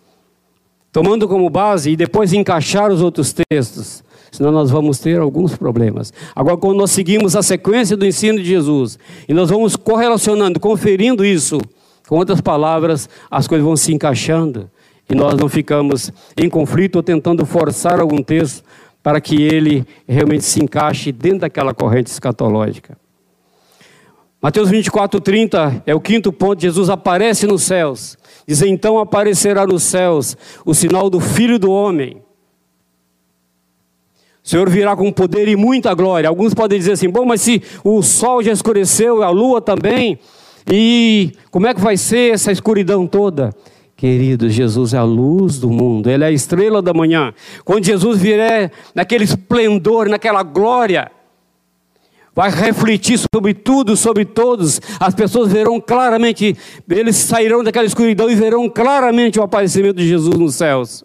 tomando 0.91 1.27
como 1.27 1.47
base 1.47 1.91
e 1.91 1.95
depois 1.95 2.33
encaixar 2.33 2.91
os 2.91 3.03
outros 3.03 3.31
textos. 3.51 4.03
Senão 4.31 4.51
nós 4.51 4.71
vamos 4.71 4.97
ter 4.97 5.19
alguns 5.19 5.55
problemas. 5.55 6.11
Agora, 6.35 6.57
quando 6.57 6.77
nós 6.77 6.89
seguimos 6.89 7.35
a 7.35 7.43
sequência 7.43 7.95
do 7.95 8.05
ensino 8.05 8.39
de 8.39 8.45
Jesus, 8.45 8.97
e 9.27 9.33
nós 9.33 9.49
vamos 9.49 9.75
correlacionando, 9.75 10.59
conferindo 10.59 11.23
isso, 11.23 11.59
com 12.09 12.17
outras 12.17 12.41
palavras, 12.41 13.07
as 13.29 13.47
coisas 13.47 13.63
vão 13.63 13.77
se 13.77 13.93
encaixando 13.93 14.67
e 15.07 15.13
nós 15.13 15.35
não 15.35 15.47
ficamos 15.47 16.11
em 16.35 16.49
conflito 16.49 16.95
ou 16.95 17.03
tentando 17.03 17.45
forçar 17.45 17.99
algum 17.99 18.23
texto 18.23 18.63
para 19.03 19.21
que 19.21 19.43
ele 19.43 19.85
realmente 20.07 20.43
se 20.43 20.59
encaixe 20.59 21.11
dentro 21.11 21.41
daquela 21.41 21.71
corrente 21.71 22.07
escatológica. 22.07 22.97
Mateus 24.41 24.71
24, 24.71 25.21
30 25.21 25.83
é 25.85 25.93
o 25.93 26.01
quinto 26.01 26.33
ponto. 26.33 26.59
Jesus 26.59 26.89
aparece 26.89 27.45
nos 27.45 27.61
céus. 27.61 28.17
Diz: 28.47 28.63
Então 28.63 28.97
aparecerá 28.97 29.67
nos 29.67 29.83
céus 29.83 30.35
o 30.65 30.73
sinal 30.73 31.11
do 31.11 31.19
Filho 31.19 31.59
do 31.59 31.69
Homem. 31.69 32.23
O 34.43 34.49
Senhor 34.49 34.67
virá 34.67 34.95
com 34.95 35.11
poder 35.11 35.47
e 35.47 35.55
muita 35.55 35.93
glória. 35.93 36.27
Alguns 36.27 36.55
podem 36.55 36.79
dizer 36.79 36.93
assim: 36.93 37.07
bom, 37.07 37.23
mas 37.23 37.41
se 37.41 37.61
o 37.83 38.01
sol 38.01 38.41
já 38.41 38.51
escureceu, 38.51 39.21
a 39.21 39.29
lua 39.29 39.61
também, 39.61 40.17
e 40.71 41.31
como 41.49 41.67
é 41.67 41.73
que 41.73 41.81
vai 41.81 41.97
ser 41.97 42.33
essa 42.33 42.51
escuridão 42.51 43.07
toda? 43.07 43.53
Querido, 43.95 44.49
Jesus 44.49 44.93
é 44.93 44.97
a 44.97 45.03
luz 45.03 45.59
do 45.59 45.69
mundo, 45.69 46.09
Ele 46.09 46.23
é 46.23 46.27
a 46.27 46.31
estrela 46.31 46.81
da 46.81 46.93
manhã. 46.93 47.33
Quando 47.65 47.85
Jesus 47.85 48.17
vier 48.19 48.71
naquele 48.95 49.25
esplendor, 49.25 50.07
naquela 50.07 50.41
glória, 50.41 51.11
vai 52.33 52.49
refletir 52.49 53.19
sobre 53.33 53.53
tudo, 53.53 53.97
sobre 53.97 54.23
todos. 54.23 54.79
As 54.99 55.13
pessoas 55.13 55.51
verão 55.51 55.81
claramente, 55.81 56.55
eles 56.89 57.17
sairão 57.17 57.61
daquela 57.61 57.85
escuridão 57.85 58.29
e 58.29 58.35
verão 58.35 58.69
claramente 58.69 59.37
o 59.37 59.43
aparecimento 59.43 59.97
de 59.97 60.07
Jesus 60.07 60.37
nos 60.37 60.55
céus. 60.55 61.03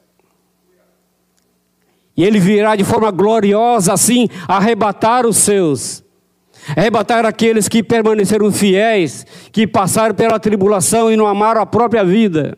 E 2.17 2.23
ele 2.23 2.39
virá 2.39 2.77
de 2.77 2.85
forma 2.85 3.11
gloriosa, 3.11 3.93
assim, 3.93 4.29
arrebatar 4.47 5.27
os 5.27 5.39
seus. 5.39 6.04
Arrebatar 6.77 7.27
aqueles 7.27 7.69
que 7.69 7.83
permaneceram 7.83 8.51
fiéis, 8.51 9.27
que 9.53 9.67
passaram 9.67 10.15
pela 10.15 10.39
tribulação 10.39 11.13
e 11.13 11.17
não 11.17 11.27
amaram 11.27 11.61
a 11.61 11.67
própria 11.67 12.05
vida. 12.05 12.57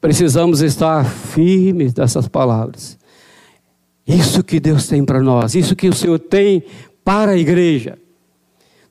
Precisamos 0.00 0.60
estar 0.60 1.04
firmes 1.04 1.92
dessas 1.92 2.28
palavras. 2.28 2.98
Isso 4.06 4.44
que 4.44 4.60
Deus 4.60 4.86
tem 4.86 5.04
para 5.04 5.20
nós, 5.20 5.54
isso 5.54 5.74
que 5.74 5.88
o 5.88 5.92
Senhor 5.92 6.18
tem 6.18 6.62
para 7.04 7.32
a 7.32 7.36
igreja. 7.36 7.98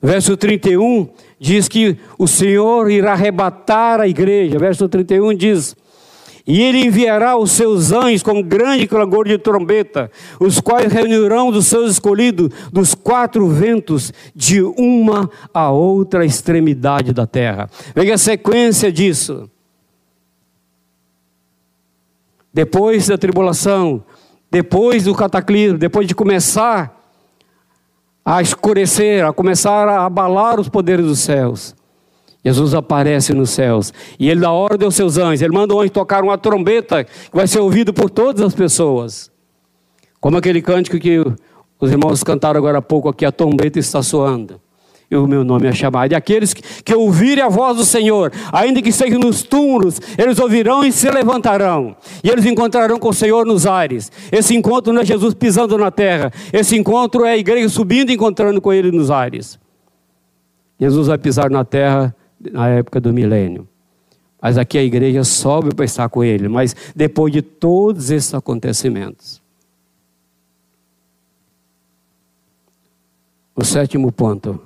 Verso 0.02 0.36
31 0.36 1.08
diz 1.38 1.68
que 1.68 1.96
o 2.18 2.28
Senhor 2.28 2.90
irá 2.90 3.12
arrebatar 3.12 4.00
a 4.00 4.06
igreja. 4.06 4.58
Verso 4.58 4.88
31 4.88 5.34
diz: 5.34 5.74
E 6.46 6.62
ele 6.62 6.86
enviará 6.86 7.36
os 7.36 7.50
seus 7.50 7.90
anjos 7.90 8.22
com 8.22 8.40
grande 8.40 8.86
clangor 8.86 9.26
de 9.26 9.36
trombeta, 9.36 10.10
os 10.38 10.60
quais 10.60 10.92
reunirão 10.92 11.50
dos 11.50 11.66
seus 11.66 11.90
escolhidos 11.90 12.50
dos 12.72 12.94
quatro 12.94 13.48
ventos, 13.48 14.12
de 14.34 14.62
uma 14.62 15.28
a 15.52 15.70
outra 15.70 16.24
extremidade 16.24 17.12
da 17.12 17.26
terra. 17.26 17.68
Veja 17.94 18.14
a 18.14 18.18
sequência 18.18 18.92
disso. 18.92 19.50
depois 22.56 23.06
da 23.06 23.18
tribulação, 23.18 24.02
depois 24.50 25.04
do 25.04 25.14
cataclismo, 25.14 25.76
depois 25.76 26.06
de 26.06 26.14
começar 26.14 27.06
a 28.24 28.40
escurecer, 28.40 29.26
a 29.26 29.30
começar 29.30 29.86
a 29.86 30.06
abalar 30.06 30.58
os 30.58 30.66
poderes 30.66 31.04
dos 31.04 31.18
céus. 31.18 31.75
Jesus 32.46 32.74
aparece 32.74 33.34
nos 33.34 33.50
céus 33.50 33.92
e 34.20 34.30
ele 34.30 34.40
dá 34.40 34.52
ordem 34.52 34.86
aos 34.86 34.94
seus 34.94 35.18
anjos, 35.18 35.42
ele 35.42 35.52
manda 35.52 35.74
o 35.74 35.80
anjo 35.80 35.90
tocar 35.90 36.22
uma 36.22 36.38
trombeta 36.38 37.02
que 37.02 37.10
vai 37.32 37.44
ser 37.48 37.58
ouvido 37.58 37.92
por 37.92 38.08
todas 38.08 38.40
as 38.40 38.54
pessoas. 38.54 39.32
Como 40.20 40.36
aquele 40.36 40.62
cântico 40.62 40.96
que 40.96 41.18
os 41.80 41.90
irmãos 41.90 42.22
cantaram 42.22 42.58
agora 42.58 42.78
há 42.78 42.82
pouco 42.82 43.08
aqui, 43.08 43.24
a 43.24 43.32
trombeta 43.32 43.80
está 43.80 44.00
soando 44.00 44.60
e 45.10 45.16
o 45.16 45.26
meu 45.26 45.42
nome 45.42 45.66
é 45.66 45.72
chamado. 45.72 46.12
E 46.12 46.14
aqueles 46.14 46.54
que, 46.54 46.62
que 46.84 46.94
ouvirem 46.94 47.42
a 47.42 47.48
voz 47.48 47.78
do 47.78 47.84
Senhor, 47.84 48.32
ainda 48.52 48.80
que 48.80 48.90
estejam 48.90 49.18
nos 49.18 49.42
túmulos, 49.42 50.00
eles 50.16 50.38
ouvirão 50.38 50.84
e 50.84 50.92
se 50.92 51.10
levantarão. 51.10 51.96
E 52.22 52.30
eles 52.30 52.46
encontrarão 52.46 52.96
com 52.96 53.08
o 53.08 53.12
Senhor 53.12 53.44
nos 53.44 53.66
ares. 53.66 54.12
Esse 54.30 54.54
encontro 54.54 54.92
não 54.92 55.02
é 55.02 55.04
Jesus 55.04 55.34
pisando 55.34 55.76
na 55.76 55.90
terra. 55.90 56.32
Esse 56.52 56.76
encontro 56.76 57.24
é 57.24 57.32
a 57.32 57.36
igreja 57.36 57.68
subindo 57.68 58.10
e 58.10 58.14
encontrando 58.14 58.60
com 58.60 58.72
Ele 58.72 58.92
nos 58.92 59.10
ares. 59.10 59.58
Jesus 60.78 61.08
vai 61.08 61.18
pisar 61.18 61.50
na 61.50 61.64
terra 61.64 62.14
na 62.40 62.68
época 62.68 63.00
do 63.00 63.12
milênio. 63.12 63.68
Mas 64.40 64.58
aqui 64.58 64.78
a 64.78 64.84
igreja 64.84 65.24
sobe 65.24 65.74
para 65.74 65.84
estar 65.84 66.08
com 66.08 66.22
Ele. 66.22 66.48
Mas 66.48 66.74
depois 66.94 67.32
de 67.32 67.42
todos 67.42 68.10
esses 68.10 68.32
acontecimentos. 68.34 69.42
O 73.54 73.64
sétimo 73.64 74.12
ponto 74.12 74.60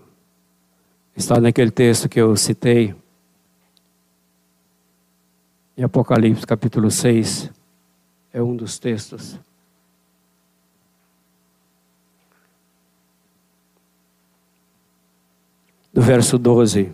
Está 1.20 1.38
naquele 1.38 1.70
texto 1.70 2.08
que 2.08 2.18
eu 2.18 2.34
citei, 2.34 2.94
em 5.76 5.82
Apocalipse 5.82 6.46
capítulo 6.46 6.90
6, 6.90 7.50
é 8.32 8.42
um 8.42 8.56
dos 8.56 8.78
textos. 8.78 9.38
Do 15.92 16.00
verso 16.00 16.38
12 16.38 16.90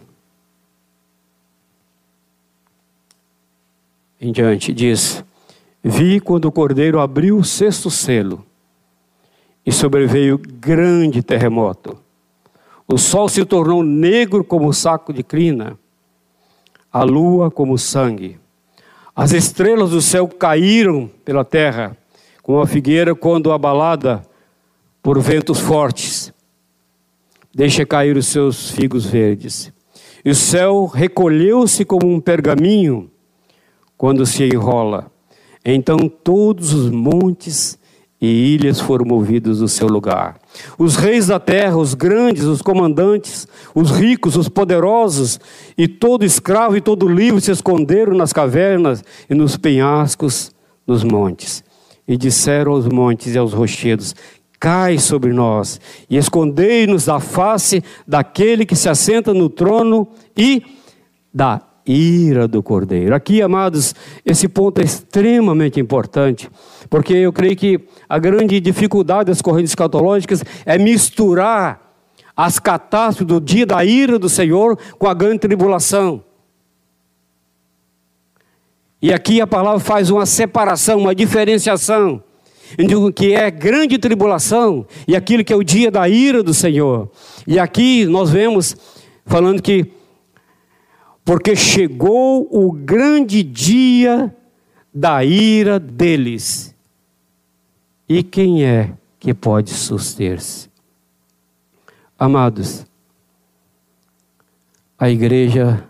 em 4.20 4.32
diante, 4.32 4.72
diz: 4.72 5.24
Vi 5.82 6.20
quando 6.20 6.46
o 6.46 6.52
cordeiro 6.52 7.00
abriu 7.00 7.38
o 7.38 7.44
sexto 7.44 7.90
selo, 7.90 8.44
e 9.64 9.72
sobreveio 9.72 10.38
grande 10.38 11.22
terremoto 11.22 11.98
o 12.88 12.96
sol 12.96 13.28
se 13.28 13.44
tornou 13.44 13.82
negro 13.82 14.44
como 14.44 14.72
saco 14.72 15.12
de 15.12 15.22
crina, 15.22 15.76
a 16.92 17.02
lua 17.02 17.50
como 17.50 17.76
sangue. 17.76 18.38
As 19.14 19.32
estrelas 19.32 19.90
do 19.90 20.00
céu 20.00 20.28
caíram 20.28 21.10
pela 21.24 21.44
terra, 21.44 21.96
como 22.42 22.60
a 22.60 22.66
figueira 22.66 23.14
quando 23.14 23.50
abalada 23.50 24.22
por 25.02 25.18
ventos 25.20 25.58
fortes. 25.58 26.32
Deixa 27.52 27.84
cair 27.84 28.16
os 28.16 28.28
seus 28.28 28.70
figos 28.70 29.04
verdes. 29.04 29.72
E 30.24 30.30
o 30.30 30.34
céu 30.34 30.86
recolheu-se 30.86 31.84
como 31.84 32.06
um 32.06 32.20
pergaminho 32.20 33.10
quando 33.96 34.26
se 34.26 34.44
enrola. 34.44 35.10
Então 35.64 36.08
todos 36.08 36.72
os 36.72 36.90
montes 36.90 37.78
e 38.20 38.54
ilhas 38.54 38.80
foram 38.80 39.04
movidos 39.04 39.58
do 39.58 39.68
seu 39.68 39.86
lugar. 39.88 40.38
Os 40.78 40.96
reis 40.96 41.26
da 41.26 41.38
terra, 41.38 41.76
os 41.76 41.92
grandes, 41.94 42.44
os 42.44 42.62
comandantes, 42.62 43.46
os 43.74 43.90
ricos, 43.90 44.36
os 44.36 44.48
poderosos, 44.48 45.38
e 45.76 45.86
todo 45.86 46.24
escravo 46.24 46.76
e 46.76 46.80
todo 46.80 47.08
livre 47.08 47.40
se 47.40 47.50
esconderam 47.50 48.14
nas 48.14 48.32
cavernas 48.32 49.04
e 49.28 49.34
nos 49.34 49.56
penhascos, 49.56 50.50
nos 50.86 51.04
montes. 51.04 51.62
E 52.08 52.16
disseram 52.16 52.72
aos 52.72 52.86
montes 52.86 53.34
e 53.34 53.38
aos 53.38 53.52
rochedos: 53.52 54.14
Cai 54.58 54.98
sobre 54.98 55.32
nós 55.32 55.80
e 56.08 56.16
escondei-nos 56.16 57.04
da 57.04 57.20
face 57.20 57.82
daquele 58.06 58.64
que 58.64 58.76
se 58.76 58.88
assenta 58.88 59.34
no 59.34 59.50
trono 59.50 60.08
e 60.36 60.62
da 61.34 61.60
ira 61.86 62.48
do 62.48 62.62
cordeiro. 62.62 63.14
Aqui, 63.14 63.40
amados, 63.40 63.94
esse 64.24 64.48
ponto 64.48 64.80
é 64.80 64.84
extremamente 64.84 65.78
importante, 65.78 66.50
porque 66.90 67.14
eu 67.14 67.32
creio 67.32 67.56
que 67.56 67.80
a 68.08 68.18
grande 68.18 68.58
dificuldade 68.60 69.30
das 69.30 69.40
correntes 69.40 69.70
escatológicas 69.70 70.44
é 70.64 70.76
misturar 70.78 71.80
as 72.36 72.58
catástrofes 72.58 73.26
do 73.26 73.40
dia 73.40 73.64
da 73.64 73.84
ira 73.84 74.18
do 74.18 74.28
Senhor 74.28 74.78
com 74.98 75.06
a 75.06 75.14
grande 75.14 75.38
tribulação. 75.38 76.22
E 79.00 79.12
aqui 79.12 79.40
a 79.40 79.46
palavra 79.46 79.80
faz 79.80 80.10
uma 80.10 80.26
separação, 80.26 80.98
uma 80.98 81.14
diferenciação 81.14 82.22
entre 82.78 82.96
o 82.96 83.12
que 83.12 83.32
é 83.32 83.50
grande 83.50 83.98
tribulação 83.98 84.86
e 85.06 85.14
aquilo 85.14 85.44
que 85.44 85.52
é 85.52 85.56
o 85.56 85.62
dia 85.62 85.90
da 85.90 86.08
ira 86.08 86.42
do 86.42 86.52
Senhor. 86.52 87.10
E 87.46 87.58
aqui 87.58 88.04
nós 88.06 88.30
vemos 88.30 88.76
falando 89.24 89.62
que 89.62 89.95
porque 91.26 91.56
chegou 91.56 92.48
o 92.52 92.70
grande 92.70 93.42
dia 93.42 94.32
da 94.94 95.24
ira 95.24 95.76
deles. 95.80 96.72
E 98.08 98.22
quem 98.22 98.64
é 98.64 98.94
que 99.18 99.34
pode 99.34 99.70
suster-se? 99.70 100.70
Amados, 102.16 102.86
a 104.96 105.10
igreja 105.10 105.84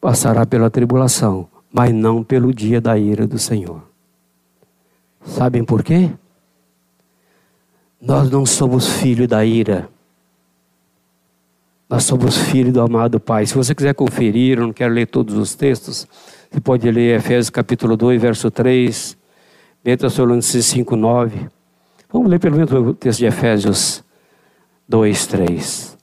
passará 0.00 0.46
pela 0.46 0.70
tribulação, 0.70 1.46
mas 1.70 1.92
não 1.92 2.24
pelo 2.24 2.52
dia 2.52 2.80
da 2.80 2.96
ira 2.98 3.26
do 3.26 3.38
Senhor. 3.38 3.82
Sabem 5.22 5.62
por 5.62 5.82
quê? 5.82 6.10
Nós 8.00 8.30
não 8.30 8.46
somos 8.46 8.88
filhos 8.88 9.28
da 9.28 9.44
ira. 9.44 9.86
Nós 11.88 12.04
somos 12.04 12.38
filhos 12.38 12.72
do 12.72 12.80
amado 12.80 13.20
Pai. 13.20 13.44
Se 13.46 13.54
você 13.54 13.74
quiser 13.74 13.94
conferir, 13.94 14.58
eu 14.58 14.66
não 14.66 14.72
quero 14.72 14.92
ler 14.92 15.06
todos 15.06 15.36
os 15.36 15.54
textos, 15.54 16.08
você 16.50 16.60
pode 16.60 16.90
ler 16.90 17.18
Efésios 17.18 17.50
capítulo 17.50 17.96
2, 17.96 18.20
verso 18.20 18.50
3, 18.50 19.16
Tessalonicenses 19.82 20.66
5, 20.66 20.96
9. 20.96 21.48
Vamos 22.10 22.30
ler 22.30 22.38
pelo 22.38 22.56
menos 22.56 22.72
o 22.72 22.94
texto 22.94 23.18
de 23.18 23.26
Efésios 23.26 24.02
2, 24.88 25.26
3. 25.26 25.98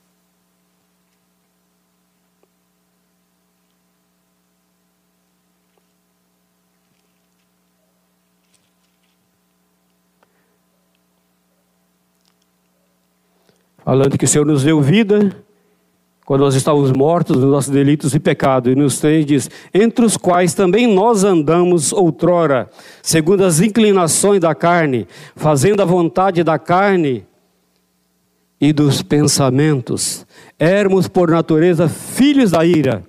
Falando 13.84 14.16
que 14.16 14.26
o 14.26 14.28
Senhor 14.28 14.46
nos 14.46 14.64
deu 14.64 14.80
vida 14.80 15.36
quando 16.32 16.44
nós 16.44 16.56
estávamos 16.56 16.94
mortos 16.94 17.36
nos 17.36 17.52
nossos 17.52 17.70
delitos 17.70 18.16
e 18.16 18.20
pecados, 18.20 18.72
e 18.72 18.74
nos 18.74 19.00
três 19.00 19.26
diz, 19.26 19.50
entre 19.74 20.06
os 20.06 20.16
quais 20.16 20.54
também 20.54 20.88
nós 20.88 21.26
andamos 21.26 21.92
outrora, 21.92 22.70
segundo 23.04 23.44
as 23.44 23.60
inclinações 23.60 24.40
da 24.40 24.56
carne, 24.56 25.06
fazendo 25.36 25.82
a 25.82 25.86
vontade 25.86 26.42
da 26.42 26.58
carne 26.58 27.26
e 28.62 28.72
dos 28.72 29.02
pensamentos. 29.02 30.26
Éramos 30.58 31.10
por 31.10 31.30
natureza 31.30 31.90
filhos 31.90 32.50
da 32.50 32.66
ira, 32.66 33.04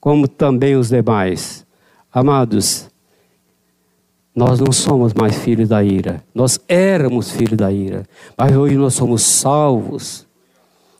como 0.00 0.26
também 0.26 0.74
os 0.74 0.88
demais. 0.88 1.64
Amados, 2.12 2.90
nós 4.34 4.58
não 4.58 4.72
somos 4.72 5.14
mais 5.14 5.38
filhos 5.38 5.68
da 5.68 5.84
ira, 5.84 6.20
nós 6.34 6.58
éramos 6.66 7.30
filhos 7.30 7.56
da 7.58 7.70
ira, 7.70 8.02
mas 8.36 8.56
hoje 8.56 8.74
nós 8.74 8.92
somos 8.94 9.22
salvos 9.22 10.25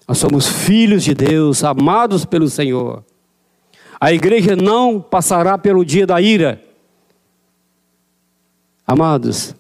nós 0.07 0.19
somos 0.19 0.47
filhos 0.47 1.03
de 1.03 1.15
Deus, 1.15 1.65
amados 1.65 2.25
pelo 2.25 2.49
Senhor. 2.49 3.05
A 4.01 4.13
igreja 4.13 4.55
não 4.55 5.01
passará 5.01 5.59
pelo 5.59 5.85
dia 5.85 6.07
da 6.07 6.21
ira. 6.21 6.63
Amados, 8.87 9.55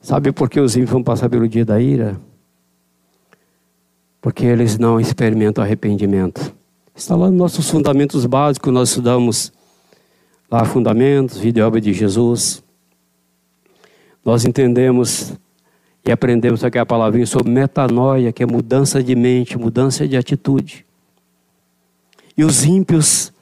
sabe 0.00 0.32
por 0.32 0.50
que 0.50 0.58
os 0.58 0.74
ímpios 0.74 0.90
vão 0.90 1.02
passar 1.02 1.28
pelo 1.28 1.48
dia 1.48 1.64
da 1.64 1.80
ira? 1.80 2.20
Porque 4.20 4.44
eles 4.44 4.76
não 4.76 4.98
experimentam 4.98 5.62
arrependimento. 5.62 6.52
Está 6.92 7.14
lá 7.14 7.28
nos 7.28 7.38
nossos 7.38 7.70
fundamentos 7.70 8.26
básicos, 8.26 8.72
nós 8.72 8.88
estudamos 8.88 9.52
lá 10.50 10.64
fundamentos, 10.64 11.38
vida 11.38 11.60
e 11.60 11.62
obra 11.62 11.80
de 11.80 11.92
Jesus. 11.92 12.64
Nós 14.24 14.44
entendemos 14.44 15.34
e 16.06 16.12
aprendemos 16.12 16.62
aqui 16.62 16.78
a 16.78 16.86
palavrinha 16.86 17.26
sobre 17.26 17.50
metanoia, 17.50 18.32
que 18.32 18.42
é 18.42 18.46
mudança 18.46 19.02
de 19.02 19.14
mente, 19.16 19.58
mudança 19.58 20.06
de 20.06 20.16
atitude. 20.16 20.86
E 22.36 22.44
os 22.44 22.64
ímpios 22.64 23.32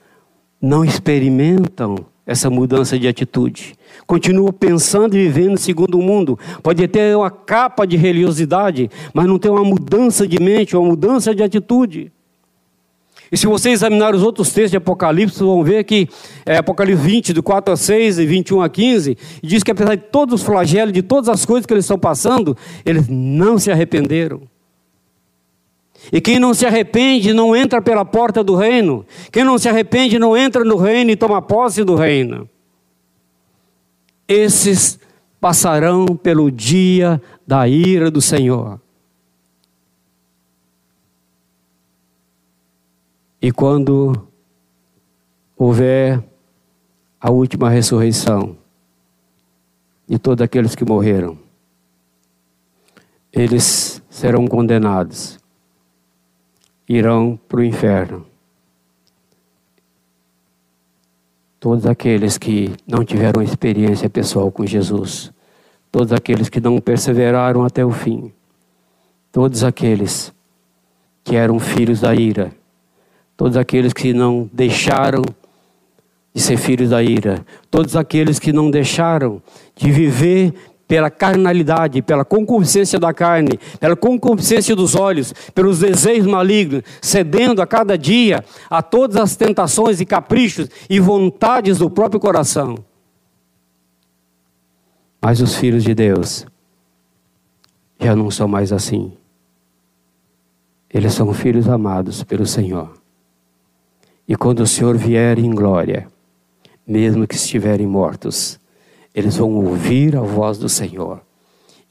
não 0.60 0.84
experimentam 0.84 1.96
essa 2.26 2.48
mudança 2.48 2.98
de 2.98 3.06
atitude. 3.06 3.74
Continuam 4.06 4.50
pensando 4.50 5.14
e 5.14 5.28
vivendo 5.28 5.58
segundo 5.58 5.98
o 5.98 6.02
mundo. 6.02 6.38
Pode 6.62 6.88
ter 6.88 7.14
uma 7.14 7.30
capa 7.30 7.86
de 7.86 7.96
religiosidade, 7.96 8.90
mas 9.12 9.26
não 9.26 9.38
tem 9.38 9.50
uma 9.50 9.64
mudança 9.64 10.26
de 10.26 10.40
mente, 10.40 10.74
uma 10.74 10.88
mudança 10.88 11.34
de 11.34 11.42
atitude. 11.42 12.10
E 13.32 13.36
se 13.36 13.46
você 13.46 13.70
examinar 13.70 14.14
os 14.14 14.22
outros 14.22 14.48
textos 14.48 14.70
de 14.70 14.76
Apocalipse, 14.76 15.38
vão 15.38 15.64
ver 15.64 15.84
que 15.84 16.08
é, 16.44 16.58
Apocalipse 16.58 17.02
20, 17.02 17.32
do 17.32 17.42
4 17.42 17.72
a 17.72 17.76
6 17.76 18.18
e 18.18 18.26
21 18.26 18.60
a 18.60 18.68
15, 18.68 19.16
diz 19.42 19.62
que 19.62 19.70
apesar 19.70 19.94
de 19.94 20.02
todos 20.02 20.40
os 20.40 20.46
flagelos, 20.46 20.92
de 20.92 21.02
todas 21.02 21.28
as 21.28 21.44
coisas 21.44 21.66
que 21.66 21.72
eles 21.72 21.84
estão 21.84 21.98
passando, 21.98 22.56
eles 22.84 23.08
não 23.08 23.58
se 23.58 23.70
arrependeram. 23.70 24.42
E 26.12 26.20
quem 26.20 26.38
não 26.38 26.52
se 26.52 26.66
arrepende 26.66 27.32
não 27.32 27.56
entra 27.56 27.80
pela 27.80 28.04
porta 28.04 28.44
do 28.44 28.54
reino. 28.54 29.06
Quem 29.32 29.42
não 29.42 29.58
se 29.58 29.68
arrepende 29.68 30.18
não 30.18 30.36
entra 30.36 30.64
no 30.64 30.76
reino 30.76 31.10
e 31.10 31.16
toma 31.16 31.40
posse 31.40 31.82
do 31.82 31.94
reino. 31.94 32.48
Esses 34.28 34.98
passarão 35.40 36.06
pelo 36.06 36.50
dia 36.50 37.20
da 37.46 37.68
ira 37.68 38.10
do 38.10 38.20
Senhor. 38.20 38.80
E 43.44 43.52
quando 43.52 44.26
houver 45.54 46.24
a 47.20 47.30
última 47.30 47.68
ressurreição 47.68 48.56
de 50.08 50.18
todos 50.18 50.42
aqueles 50.42 50.74
que 50.74 50.82
morreram, 50.82 51.36
eles 53.30 54.02
serão 54.08 54.46
condenados, 54.46 55.38
irão 56.88 57.38
para 57.46 57.60
o 57.60 57.62
inferno. 57.62 58.26
Todos 61.60 61.84
aqueles 61.84 62.38
que 62.38 62.74
não 62.86 63.04
tiveram 63.04 63.42
experiência 63.42 64.08
pessoal 64.08 64.50
com 64.50 64.64
Jesus, 64.64 65.30
todos 65.92 66.14
aqueles 66.14 66.48
que 66.48 66.62
não 66.62 66.80
perseveraram 66.80 67.62
até 67.62 67.84
o 67.84 67.90
fim, 67.90 68.32
todos 69.30 69.62
aqueles 69.62 70.32
que 71.22 71.36
eram 71.36 71.58
filhos 71.58 72.00
da 72.00 72.14
ira, 72.14 72.50
todos 73.36 73.56
aqueles 73.56 73.92
que 73.92 74.12
não 74.12 74.48
deixaram 74.52 75.22
de 76.34 76.42
ser 76.42 76.56
filhos 76.56 76.90
da 76.90 77.02
ira, 77.02 77.44
todos 77.70 77.96
aqueles 77.96 78.38
que 78.38 78.52
não 78.52 78.70
deixaram 78.70 79.40
de 79.76 79.90
viver 79.90 80.52
pela 80.86 81.10
carnalidade, 81.10 82.02
pela 82.02 82.24
concupiscência 82.24 82.98
da 82.98 83.12
carne, 83.12 83.58
pela 83.80 83.96
concupiscência 83.96 84.76
dos 84.76 84.94
olhos, 84.94 85.32
pelos 85.54 85.78
desejos 85.78 86.26
malignos, 86.26 86.82
cedendo 87.00 87.62
a 87.62 87.66
cada 87.66 87.96
dia 87.96 88.44
a 88.68 88.82
todas 88.82 89.16
as 89.16 89.36
tentações 89.36 90.00
e 90.00 90.06
caprichos 90.06 90.68
e 90.88 91.00
vontades 91.00 91.78
do 91.78 91.88
próprio 91.88 92.20
coração. 92.20 92.76
Mas 95.20 95.40
os 95.40 95.56
filhos 95.56 95.82
de 95.82 95.94
Deus 95.94 96.46
já 97.98 98.14
não 98.14 98.30
são 98.30 98.46
mais 98.46 98.72
assim. 98.72 99.12
Eles 100.92 101.14
são 101.14 101.32
filhos 101.32 101.68
amados 101.68 102.22
pelo 102.22 102.44
Senhor. 102.44 103.03
E 104.26 104.36
quando 104.36 104.60
o 104.60 104.66
Senhor 104.66 104.96
vier 104.96 105.38
em 105.38 105.54
glória, 105.54 106.08
mesmo 106.86 107.26
que 107.26 107.34
estiverem 107.34 107.86
mortos, 107.86 108.58
eles 109.14 109.36
vão 109.36 109.54
ouvir 109.54 110.16
a 110.16 110.20
voz 110.20 110.58
do 110.58 110.68
Senhor. 110.68 111.20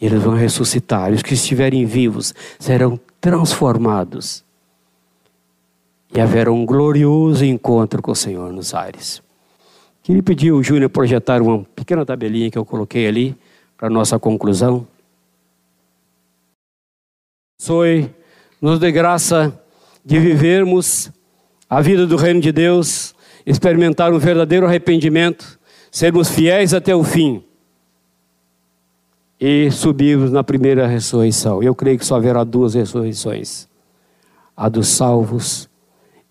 Eles 0.01 0.21
vão 0.21 0.36
ressuscitar. 0.36 1.11
E 1.11 1.15
os 1.15 1.21
que 1.21 1.34
estiverem 1.34 1.86
vivos 1.86 2.34
serão 2.59 2.99
transformados. 3.21 4.43
E 6.13 6.19
haverá 6.19 6.51
um 6.51 6.65
glorioso 6.65 7.45
encontro 7.45 8.01
com 8.01 8.11
o 8.11 8.15
Senhor 8.15 8.51
nos 8.51 8.73
ares. 8.73 9.21
Queria 10.01 10.21
pedir 10.21 10.51
ao 10.51 10.61
Júnior 10.61 10.89
projetar 10.89 11.41
uma 11.41 11.63
pequena 11.75 12.05
tabelinha 12.05 12.51
que 12.51 12.57
eu 12.57 12.65
coloquei 12.65 13.07
ali 13.07 13.38
para 13.77 13.89
nossa 13.89 14.19
conclusão. 14.19 14.86
Soe, 17.61 18.13
nos 18.61 18.79
dê 18.79 18.91
graça 18.91 19.57
de 20.03 20.19
vivermos 20.19 21.09
a 21.74 21.82
vida 21.82 22.05
do 22.05 22.15
reino 22.15 22.39
de 22.39 22.51
Deus, 22.51 23.15
experimentar 23.47 24.13
um 24.13 24.19
verdadeiro 24.19 24.67
arrependimento, 24.67 25.59
sermos 25.89 26.30
fiéis 26.30 26.71
até 26.71 26.95
o 26.95 27.03
fim 27.03 27.43
e 29.41 29.71
subirmos 29.71 30.32
na 30.32 30.43
primeira 30.43 30.86
ressurreição. 30.86 31.63
Eu 31.63 31.74
creio 31.74 31.97
que 31.97 32.05
só 32.05 32.17
haverá 32.17 32.43
duas 32.43 32.76
ressurreições: 32.76 33.67
a 34.55 34.69
dos 34.69 34.88
salvos 34.88 35.67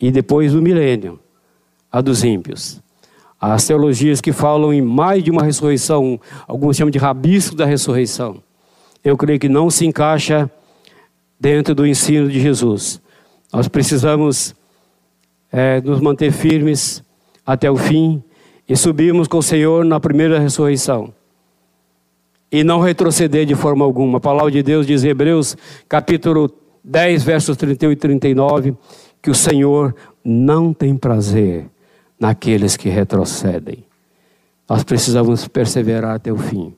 e 0.00 0.12
depois 0.12 0.52
do 0.52 0.62
milênio, 0.62 1.18
a 1.90 2.00
dos 2.00 2.22
ímpios. 2.22 2.80
As 3.40 3.66
teologias 3.66 4.20
que 4.20 4.30
falam 4.30 4.72
em 4.72 4.80
mais 4.80 5.24
de 5.24 5.32
uma 5.32 5.42
ressurreição, 5.42 6.20
alguns 6.46 6.76
chamam 6.76 6.92
de 6.92 6.98
rabisco 6.98 7.56
da 7.56 7.66
ressurreição. 7.66 8.40
Eu 9.02 9.16
creio 9.16 9.40
que 9.40 9.48
não 9.48 9.68
se 9.70 9.84
encaixa 9.84 10.48
dentro 11.40 11.74
do 11.74 11.84
ensino 11.84 12.30
de 12.30 12.38
Jesus. 12.38 13.02
Nós 13.52 13.66
precisamos 13.66 14.54
é, 15.52 15.80
nos 15.82 16.00
manter 16.00 16.32
firmes 16.32 17.04
até 17.44 17.70
o 17.70 17.76
fim 17.76 18.22
e 18.68 18.76
subirmos 18.76 19.28
com 19.28 19.38
o 19.38 19.42
Senhor 19.42 19.84
na 19.84 20.00
primeira 20.00 20.38
ressurreição. 20.38 21.12
E 22.50 22.64
não 22.64 22.80
retroceder 22.80 23.44
de 23.44 23.54
forma 23.54 23.84
alguma. 23.84 24.18
A 24.18 24.20
palavra 24.20 24.50
de 24.50 24.62
Deus 24.62 24.86
diz 24.86 25.04
em 25.04 25.08
Hebreus, 25.08 25.56
capítulo 25.88 26.50
10, 26.82 27.22
versos 27.22 27.56
31 27.56 27.92
e 27.92 27.96
39, 27.96 28.76
que 29.20 29.30
o 29.30 29.34
Senhor 29.34 29.94
não 30.24 30.72
tem 30.72 30.96
prazer 30.96 31.66
naqueles 32.18 32.76
que 32.76 32.88
retrocedem. 32.88 33.84
Nós 34.68 34.84
precisamos 34.84 35.46
perseverar 35.48 36.14
até 36.14 36.32
o 36.32 36.36
fim, 36.36 36.74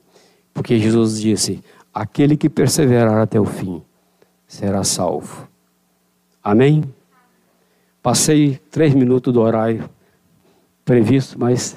porque 0.53 0.79
Jesus 0.79 1.21
disse: 1.21 1.61
aquele 1.93 2.35
que 2.35 2.49
perseverar 2.49 3.19
até 3.19 3.39
o 3.39 3.45
fim 3.45 3.81
será 4.47 4.83
salvo. 4.83 5.47
Amém? 6.43 6.83
Passei 8.05 8.59
três 8.69 8.93
minutos 8.93 9.33
do 9.33 9.41
horário 9.41 9.89
previsto, 10.85 11.39
mas 11.39 11.75